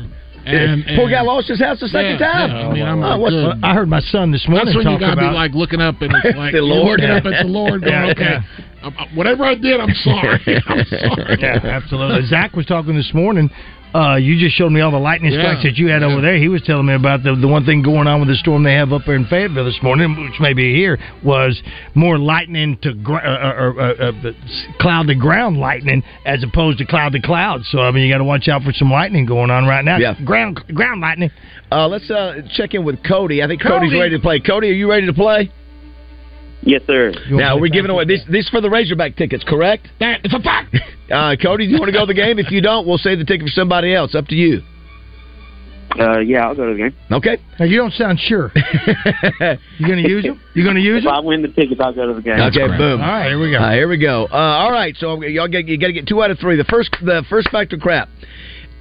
[0.45, 0.59] Through.
[0.59, 2.51] And, Poor guy lost his house the second Yeah, time.
[2.51, 2.69] yeah.
[2.69, 3.65] I mean, I'm Oh, like, what's- good.
[3.65, 6.01] I heard my son this morning That's when you gotta about be like looking up
[6.03, 7.01] and it's like The Lord.
[7.01, 8.43] looking up at the Lord, going, okay, yeah.
[8.89, 10.41] uh, whatever I did, I'm sorry.
[10.67, 11.37] I'm sorry.
[11.41, 12.27] yeah, absolutely.
[12.27, 13.51] Zach was talking this morning.
[13.95, 16.37] Uh, you just showed me all the lightning Yeah, strikes that you had over there.
[16.37, 18.75] He was telling me about the the one thing going on with the storm they
[18.75, 21.63] have up there in Fayetteville this morning, which may be here, was
[21.95, 24.33] more lightning to gr- uh, uh, uh, uh,
[24.81, 27.63] cloud to ground lightning as opposed to cloud to cloud.
[27.67, 29.99] So I mean, you got to watch out for some lightning going on right now.
[29.99, 30.21] Yeah.
[30.25, 31.31] ground ground lightning.
[31.71, 33.45] Uh, let's uh, check in with Cody.
[33.45, 34.41] I think Cody's ready to play.
[34.41, 35.53] Cody, are you ready to play?
[36.67, 37.13] Yes, sir.
[37.31, 38.23] Now we're giving away these.
[38.31, 39.89] These for the Razorback tickets, correct?
[40.01, 40.77] That it's a fact.
[41.13, 42.39] Uh, Cody, do you want to go to the game?
[42.39, 44.15] If you don't, we'll save the ticket for somebody else.
[44.15, 44.63] Up to you.
[46.01, 46.97] Uh, yeah, I'll go to the game.
[47.13, 47.37] Okay.
[47.61, 48.51] Now, you don't sound sure.
[48.57, 50.41] you going to use them?
[50.55, 51.13] You going to use If them?
[51.13, 52.41] I win the tickets, I'll go to the game.
[52.41, 53.03] okay, boom.
[53.03, 53.59] All right, here we go.
[53.59, 54.27] Uh, here we go.
[54.33, 56.57] Uh, all right, so y'all get, you got to get two out of three.
[56.57, 58.09] The first, the first factor crap.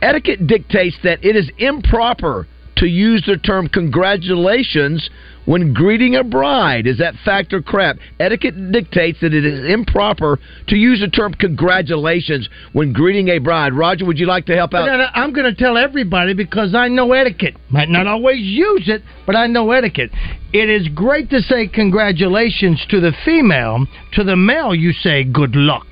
[0.01, 5.09] Etiquette dictates that it is improper to use the term congratulations
[5.45, 6.87] when greeting a bride.
[6.87, 7.97] Is that fact or crap?
[8.19, 13.73] Etiquette dictates that it is improper to use the term congratulations when greeting a bride.
[13.73, 14.85] Roger, would you like to help out?
[14.85, 17.55] No, no, I'm going to tell everybody because I know etiquette.
[17.69, 20.11] Might not always use it, but I know etiquette.
[20.53, 23.85] It is great to say congratulations to the female.
[24.13, 25.87] To the male, you say good luck.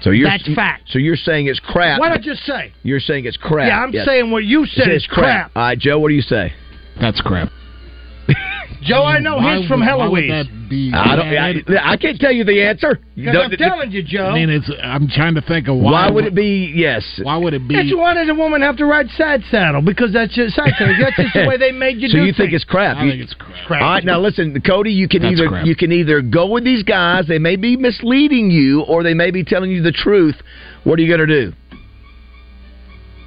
[0.00, 0.84] So you're That's fact.
[0.90, 1.98] So you're saying it's crap.
[1.98, 2.72] What did I just say?
[2.84, 3.68] You're saying it's crap.
[3.68, 4.06] Yeah, I'm Yes.
[4.06, 5.50] saying what you said It is crap.
[5.56, 6.52] All right, Joe, what do you say?
[7.00, 7.50] That's crap.
[8.82, 10.48] Joe, I know Why his from would- why Heloise.
[10.70, 11.76] I don't.
[11.78, 12.98] I, I can't tell you the answer.
[13.16, 14.26] Because I'm telling you, Joe.
[14.26, 14.70] I mean, it's.
[14.82, 15.92] I'm trying to think of why.
[16.06, 16.72] why would it be?
[16.76, 17.02] Yes.
[17.22, 17.74] Why would it be?
[17.74, 19.80] It's why does a woman have to ride side saddle?
[19.82, 20.94] Because that's just side saddle.
[21.00, 22.62] That's just the way they made you so do you think things.
[22.62, 22.98] it's crap?
[22.98, 23.66] I You- think it's crap.
[23.66, 23.82] crap.
[23.82, 24.90] All right, now listen, Cody.
[24.92, 25.66] You can That's either crap.
[25.66, 27.26] you can either go with these guys.
[27.26, 30.36] They may be misleading you, or they may be telling you the truth.
[30.84, 31.52] What are you going to do?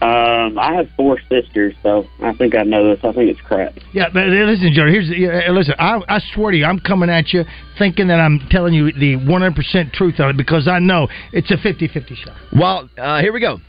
[0.01, 3.03] Um, I have four sisters, so I think I know this.
[3.03, 3.75] I think it's crap.
[3.93, 4.87] Yeah, but listen, Joe.
[4.87, 5.75] Here's yeah, listen.
[5.77, 7.43] I, I swear to you, I'm coming at you
[7.77, 11.57] thinking that I'm telling you the 100% truth on it because I know it's a
[11.57, 12.35] 50-50 shot.
[12.51, 13.59] Well, uh, here we go.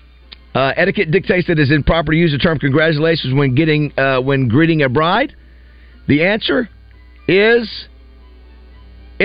[0.54, 4.20] Uh, etiquette dictates that it is improper to use the term congratulations when getting uh,
[4.20, 5.36] when greeting a bride.
[6.08, 6.70] The answer
[7.28, 7.88] is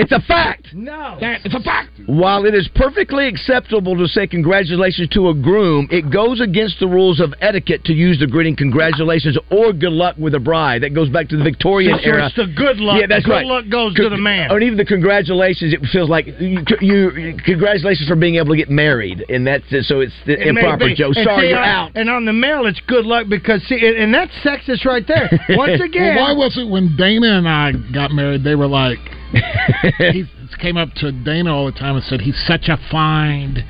[0.02, 0.68] it's a fact.
[0.74, 1.90] No, it's a fact.
[2.06, 6.86] While it is perfectly acceptable to say congratulations to a groom, it goes against the
[6.88, 10.82] rules of etiquette to use the greeting congratulations or good luck with a bride.
[10.82, 12.26] That goes back to the Victorian So- so era.
[12.26, 13.00] it's the good luck.
[13.00, 13.46] Yeah, that's good right.
[13.46, 14.50] luck goes to the man.
[14.50, 18.70] Or even the congratulations, it feels like you, you congratulations for being able to get
[18.70, 20.94] married, and that's so it's It improper.
[20.94, 21.90] Joe, And sorry, see, you're on- out.
[21.94, 25.28] And on the male, it's good luck because see, and and that's sexist right there.
[25.50, 28.44] Once again, Well, why was it when Dana and I got married?
[28.44, 28.98] They were like,
[30.12, 30.24] he
[30.60, 33.64] came up to Dana all the time and said, "He's such a fine,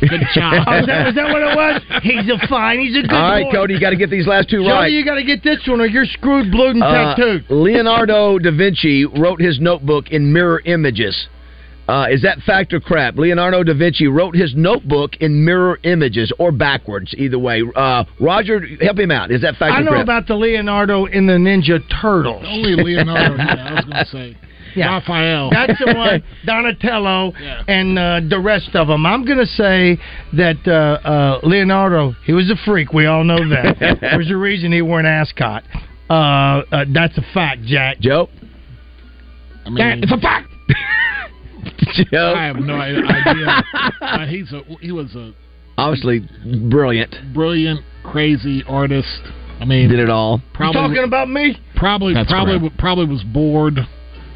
[0.00, 2.02] good child." Oh, is that, is that what it was?
[2.02, 2.80] He's a fine.
[2.80, 3.52] He's a good All right, boy.
[3.52, 4.90] Cody, you got to get these last two right.
[4.90, 7.44] you got to get this one, or you're screwed, blued, and Uh, tattooed.
[7.50, 11.28] Leonardo da Vinci wrote his notebook in mirror images.
[11.86, 13.14] Uh, is that fact or crap?
[13.18, 17.62] Leonardo da Vinci wrote his notebook in mirror images or backwards, either way.
[17.76, 19.30] Uh, Roger, help him out.
[19.30, 22.42] Is that fact I or know about the Leonardo in the Ninja Turtles.
[22.46, 23.36] Only Leonardo.
[23.36, 24.36] yeah, I was going to say
[24.76, 24.94] Yeah.
[24.94, 25.50] Raphael.
[25.50, 27.32] That's the one, Donatello,
[27.68, 29.06] and uh, the rest of them.
[29.06, 29.98] I'm going to say
[30.32, 32.92] that uh, uh, Leonardo, he was a freak.
[32.92, 33.76] We all know that.
[34.00, 35.62] There's a reason he wore an ascot.
[36.10, 37.98] Uh, uh, that's a fact, Jack.
[38.00, 38.28] Joe?
[39.64, 40.50] I mean, it's a fact.
[42.12, 42.34] Joe?
[42.36, 43.64] I have no idea.
[44.00, 45.32] Uh, he's a he was a
[45.76, 46.20] Obviously,
[46.70, 47.14] brilliant.
[47.34, 49.08] brilliant, crazy artist.
[49.60, 50.40] I mean, Did it all.
[50.52, 51.56] Probably you talking about me?
[51.76, 52.78] probably That's probably crap.
[52.78, 53.78] probably was bored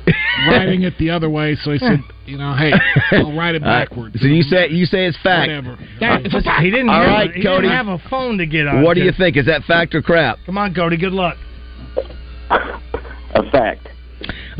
[0.48, 1.56] writing it the other way.
[1.62, 2.72] So he said, you know, hey,
[3.12, 4.20] I'll write it All right, backwards.
[4.20, 5.48] So you say you say it's fact.
[5.48, 5.78] Whatever.
[6.00, 6.62] That- it's a fact.
[6.62, 7.68] He didn't, All have, right, he Cody.
[7.68, 8.82] didn't have a phone to get on.
[8.82, 9.36] What do you think?
[9.36, 10.38] Is that fact or crap?
[10.46, 10.96] Come on, Cody.
[10.96, 11.36] Good luck.
[12.50, 13.88] A fact.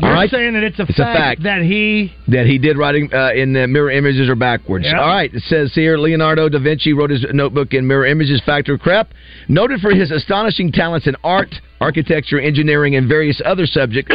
[0.01, 0.29] All right.
[0.29, 1.43] saying that it's a, It's a fact, fact.
[1.43, 2.13] that he.
[2.29, 4.85] That he did writing uh, in the mirror images or backwards.
[4.85, 4.99] Yeah.
[4.99, 8.77] All right, it says here Leonardo da Vinci wrote his notebook in mirror images, Factor
[8.77, 9.09] crap.
[9.47, 14.13] Noted for his astonishing talents in art, architecture, engineering, and various other subjects,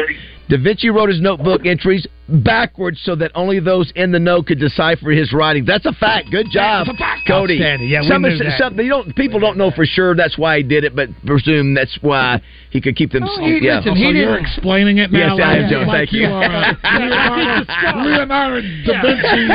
[0.48, 4.58] da Vinci wrote his notebook entries backwards so that only those in the know could
[4.58, 5.64] decipher his writing.
[5.64, 6.30] That's a fact.
[6.30, 6.86] Good job,
[7.26, 7.56] Cody.
[7.56, 8.58] Yeah, we some, knew that.
[8.58, 11.74] some- you don't, people don't know for sure that's why he did it, but presume
[11.74, 13.24] that's why he could keep them.
[13.24, 13.76] Oh, he- yeah.
[13.78, 15.36] listen, So he you're explaining it now.
[15.36, 15.84] Yes, I am, like, Joe.
[15.92, 16.26] Thank you.
[16.26, 19.46] are, uh, Leonardo, Leonardo da Vinci.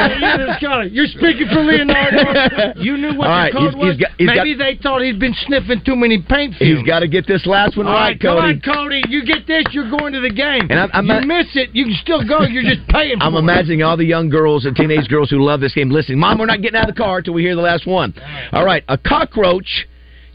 [0.62, 2.80] Yeah, You're speaking for Leonardo.
[2.80, 3.98] You knew what All right, the code he's- he's was.
[3.98, 6.80] got- he's Maybe they thought he'd been sniffing too many paint fumes.
[6.80, 8.54] He's got to get this last one All right, right, come Cody.
[8.54, 9.02] on, Cody.
[9.10, 10.68] You get this, you're going to the game.
[10.70, 12.42] And I'm- I'm you not- miss it, you can still go.
[12.44, 13.40] You're just paying I'm it.
[13.40, 16.20] imagining all the young girls and teenage girls who love this game listening.
[16.20, 18.14] Mom, we're not getting out of the car till we hear the last one.
[18.52, 19.88] All right, a cockroach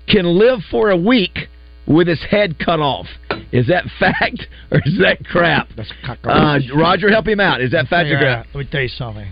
[0.09, 1.49] can live for a week
[1.87, 3.07] with its head cut off.
[3.53, 5.69] Is that fact or is that crap?
[5.77, 5.91] That's
[6.25, 7.61] Uh, Roger, help him out.
[7.61, 8.47] Is that fact or crap?
[8.55, 9.31] Let me tell you something.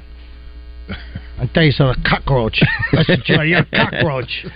[1.39, 2.03] I'll tell you something.
[2.09, 2.61] Cockroach.
[2.93, 4.47] Listen, Joe, you're a cockroach.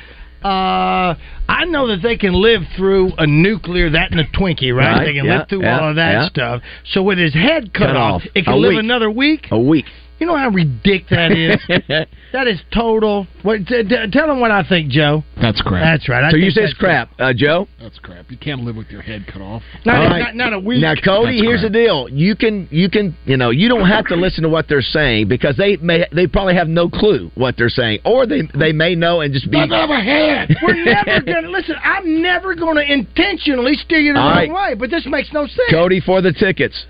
[0.44, 1.14] Uh,
[1.48, 4.92] I know that they can live through a nuclear, that and a Twinkie, right?
[4.98, 6.28] Right, They can yeah, live through yeah, all of that yeah.
[6.28, 6.62] stuff.
[6.92, 8.28] So with his head cut, Cut off, off.
[8.34, 8.78] it can live week.
[8.80, 9.46] another week.
[9.50, 9.86] A week.
[10.18, 12.06] You know how ridiculous that is.
[12.32, 13.26] that is total.
[13.42, 13.66] What?
[13.66, 15.22] T- t- tell them what I think, Joe.
[15.40, 15.82] That's crap.
[15.84, 16.24] That's right.
[16.24, 17.68] I so you say it's crap, uh, Joe?
[17.78, 18.30] That's crap.
[18.30, 19.62] You can't live with your head cut off.
[19.84, 20.18] Not, All a- right.
[20.20, 20.80] not, not a week.
[20.80, 21.72] Now, Cody, That's here's crap.
[21.72, 22.08] the deal.
[22.08, 25.28] You can, you can, you know, you don't have to listen to what they're saying
[25.28, 28.94] because they may, they probably have no clue what they're saying, or they, they may
[28.94, 29.58] know and just be.
[29.58, 30.56] Doesn't have a head.
[30.62, 31.74] We're never gonna listen.
[31.84, 34.70] I'm never gonna intentionally steer you the All wrong right.
[34.70, 34.74] way.
[34.78, 35.70] But this makes no sense.
[35.70, 36.86] Cody for the tickets.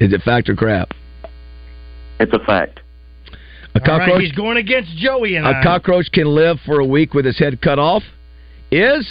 [0.00, 0.92] Is it fact or crap?
[2.18, 2.80] It's a fact.
[3.74, 5.62] A All right, cockroach, he's going against Joey and a I.
[5.62, 8.02] cockroach can live for a week with his head cut off.
[8.70, 9.06] Is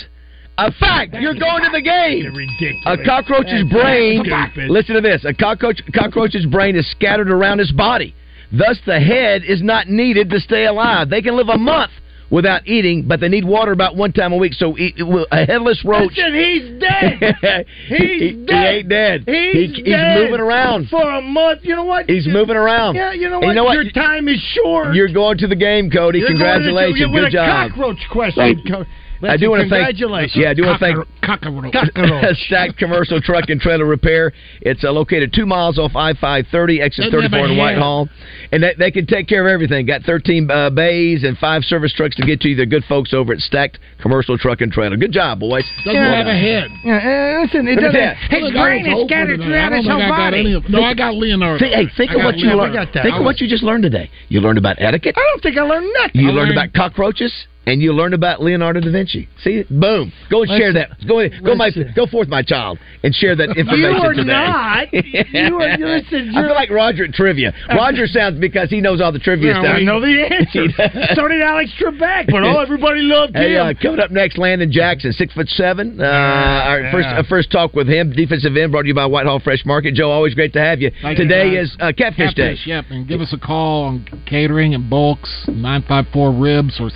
[0.57, 1.13] a fact.
[1.13, 2.33] You're going to the game.
[2.35, 2.83] Ridiculous.
[2.85, 4.23] A cockroach's That's brain.
[4.25, 4.69] stupid.
[4.69, 5.23] Listen to this.
[5.25, 8.15] A cockroach cockroach's brain is scattered around his body.
[8.51, 11.09] Thus, the head is not needed to stay alive.
[11.09, 11.91] They can live a month
[12.29, 14.53] without eating, but they need water about one time a week.
[14.53, 16.11] So, eat, a headless roach.
[16.15, 17.65] Listen, he's dead.
[17.87, 18.49] He's he, dead.
[18.49, 19.23] he ain't dead.
[19.27, 20.89] He's He- dead moving around.
[20.89, 21.61] for a month.
[21.63, 22.09] You know what?
[22.09, 22.95] He's moving around.
[22.95, 23.47] Yeah, you know what?
[23.47, 23.73] you know what?
[23.73, 24.95] Your time is short.
[24.95, 26.19] You're going to the game, Cody.
[26.19, 26.99] You're Congratulations.
[26.99, 27.67] Going to, Good you're job.
[27.67, 28.55] A cockroach question.
[28.55, 28.85] Thank you.
[29.21, 29.87] Co- I do want to thank.
[29.97, 30.35] Congratulations.
[30.35, 31.73] Yeah, I do want to thank Cockroach.
[31.95, 32.37] Cockroach.
[32.47, 34.33] Stack Commercial Truck and Trailer Repair.
[34.61, 38.09] It's uh, located two miles off I five thirty, exit thirty four in Whitehall,
[38.51, 39.85] and they, they can take care of everything.
[39.85, 42.55] Got thirteen uh, bays and five service trucks to get to you.
[42.55, 44.97] They're good folks over at Stacked Commercial Truck and Trailer.
[44.97, 45.63] Good job, boys.
[45.83, 46.69] Doesn't have a head.
[46.83, 47.99] Yeah, uh, listen, it Look doesn't.
[47.99, 48.17] that.
[48.29, 50.39] His I brain is scattered throughout his whole got body.
[50.39, 51.59] any of- No, I got Leonardo.
[51.59, 52.77] Think, hey, think I of got what you learned.
[52.77, 53.03] I got that.
[53.03, 54.09] Think I of what you just learned today.
[54.29, 55.15] You learned about etiquette.
[55.17, 56.21] I don't think I learned nothing.
[56.21, 57.33] You learned learned- about cockroaches,
[57.65, 59.27] and you learned about Leonardo da Vinci.
[59.43, 60.11] See, boom.
[60.29, 60.89] Go and share that.
[61.07, 64.25] Go, go, my, go forth, my child, and share that information You are today.
[64.25, 64.87] not.
[64.93, 65.77] You are.
[65.77, 67.53] Listen, I you're, feel like Roger at trivia.
[67.69, 69.75] Roger sounds because he knows all the trivia Yeah, stuff.
[69.77, 71.15] I know the answer.
[71.15, 73.67] so did Alex Trebek, but oh, everybody loved Hey, him.
[73.67, 75.99] uh, coming up next, Landon Jackson, six foot seven.
[75.99, 76.91] Uh, our yeah.
[76.91, 79.93] first uh, first talk with him, defensive end, brought to you by Whitehall Fresh Market.
[79.95, 80.91] Joe, always great to have you.
[81.01, 81.67] Thank Today guys.
[81.69, 82.55] is uh, Catfish, Day.
[82.65, 82.85] Yep.
[82.89, 86.89] And give us a call on catering and bulks, 954 ribs or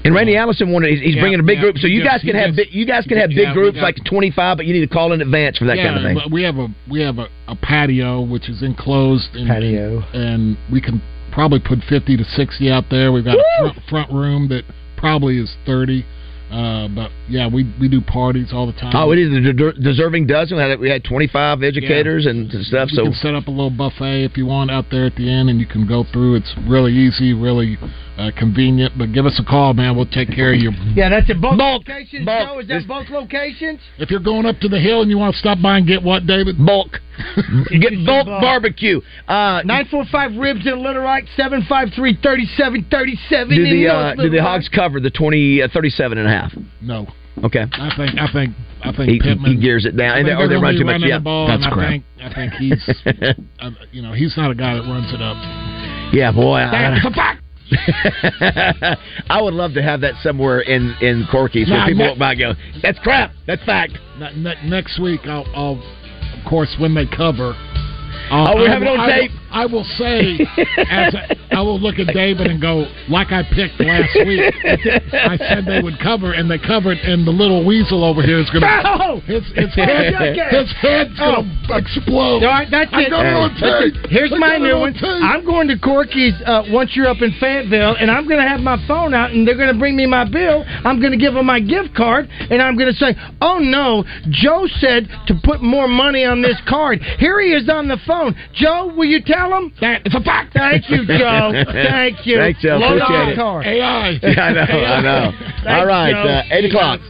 [0.04, 2.04] And Randy Allison wanted he's, he's Yeah, bringing a big yeah, group, so he you
[2.04, 4.72] guys can have big, you guys can have big groups like twenty five, but you
[4.72, 6.14] need to call in advance for that yeah, kind of thing.
[6.14, 10.00] but we have a we have a, a patio which is enclosed and, Patio.
[10.14, 11.02] and we can
[11.32, 13.12] probably put 50 to 60 out there.
[13.12, 14.62] We've got a front, front room that
[14.96, 16.04] probably is 30.
[16.50, 18.92] Uh, but yeah, we we do parties all the time.
[18.94, 20.56] Oh, it is the de- deserving dozen.
[20.56, 22.88] We had, we had 25 educators and stuff.
[22.90, 25.30] You So can set up a little buffet if you want out there at the
[25.30, 26.36] end, and you can go through.
[26.36, 27.76] It's really easy, really
[28.18, 28.92] uh, convenient.
[28.98, 29.96] But give us a call, man.
[29.96, 30.72] We'll take care of you.
[30.98, 31.86] Yeah, that's at both Bulk.
[31.86, 32.24] locations.
[32.26, 32.48] Bulk.
[32.48, 33.78] Joe, is that both locations?
[33.98, 36.02] If you're going up to the hill and you want to stop by and get
[36.02, 36.56] what, David?
[36.64, 36.98] bulk,
[37.70, 38.40] get bulk Bulk.
[38.42, 39.00] barbecue.
[39.28, 41.22] Uh, Nine four five ribs in Little Rock.
[41.36, 43.54] Seven five three thirty seven thirty seven.
[43.56, 46.52] do the North uh, do the hogs cover the 20 uh, 37 and a half?
[46.80, 47.06] No,
[47.44, 47.64] Okay.
[47.70, 49.52] I think I think I think He, Pittman.
[49.52, 51.00] he gears it down, they, or they run too much.
[51.04, 51.86] Yeah, ball, that's and crap.
[51.86, 52.88] I think I think he's,
[53.60, 55.36] uh, you know, he's not a guy that runs it up.
[56.12, 56.56] Yeah, boy.
[56.56, 57.42] I- That's a fact.
[59.30, 62.18] I would love to have that somewhere in in Corky's where Nah, people ne- walk
[62.18, 62.52] by and go,
[62.82, 63.32] "That's crap.
[63.46, 65.82] That's fact." Ne- ne- next week, I'll, I'll,
[66.38, 67.54] of course, when they cover.
[68.30, 69.30] I'll, Oh, we're I it will- on I will- tape.
[69.50, 70.38] I will say,
[70.90, 74.44] as a, I will look at David and go, like I picked last week.
[75.12, 78.50] I said they would cover, and they covered, and the little weasel over here is
[78.50, 78.82] going to.
[78.84, 79.20] No!
[79.24, 80.12] His, his, head,
[80.52, 82.44] his head's going to explode.
[82.44, 83.12] All right, that's I'm it.
[83.12, 83.96] on tape.
[84.04, 84.10] it.
[84.10, 84.92] Here's I my got new on one.
[84.92, 85.22] tape.
[85.24, 88.60] I'm going to Corky's uh, once you're up in Fayetteville, and I'm going to have
[88.60, 90.62] my phone out, and they're going to bring me my bill.
[90.84, 94.04] I'm going to give them my gift card, and I'm going to say, "Oh no,
[94.28, 98.34] Joe said to put more money on this card." Here he is on the phone.
[98.54, 99.72] Joe, will you tell him?
[99.80, 100.54] That it's a fact.
[100.54, 101.52] Thank you, Joe.
[101.72, 102.38] Thank you.
[102.38, 102.78] Thanks, Joe.
[102.78, 103.36] Load Appreciate it.
[103.36, 103.66] Card.
[103.66, 104.18] AI.
[104.22, 104.62] Yeah, I know.
[104.62, 105.30] I know.
[105.38, 107.00] Thanks, All right, uh, eight o'clock.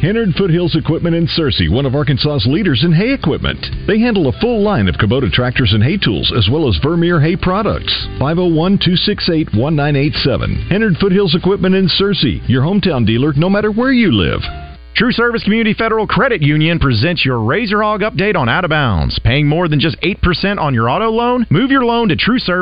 [0.00, 3.58] Hennard Foothills Equipment in Searcy, one of Arkansas's leaders in hay equipment.
[3.88, 7.20] They handle a full line of Kubota tractors and hay tools, as well as Vermeer
[7.20, 8.06] hay products.
[8.20, 10.70] 501 268 1987.
[10.70, 14.40] Hennard Foothills Equipment in Searcy, your hometown dealer no matter where you live.
[14.98, 19.16] True Service Community Federal Credit Union presents your Razor Hog update on Out of Bounds.
[19.20, 21.46] Paying more than just 8% on your auto loan?
[21.50, 22.56] Move your loan to True Service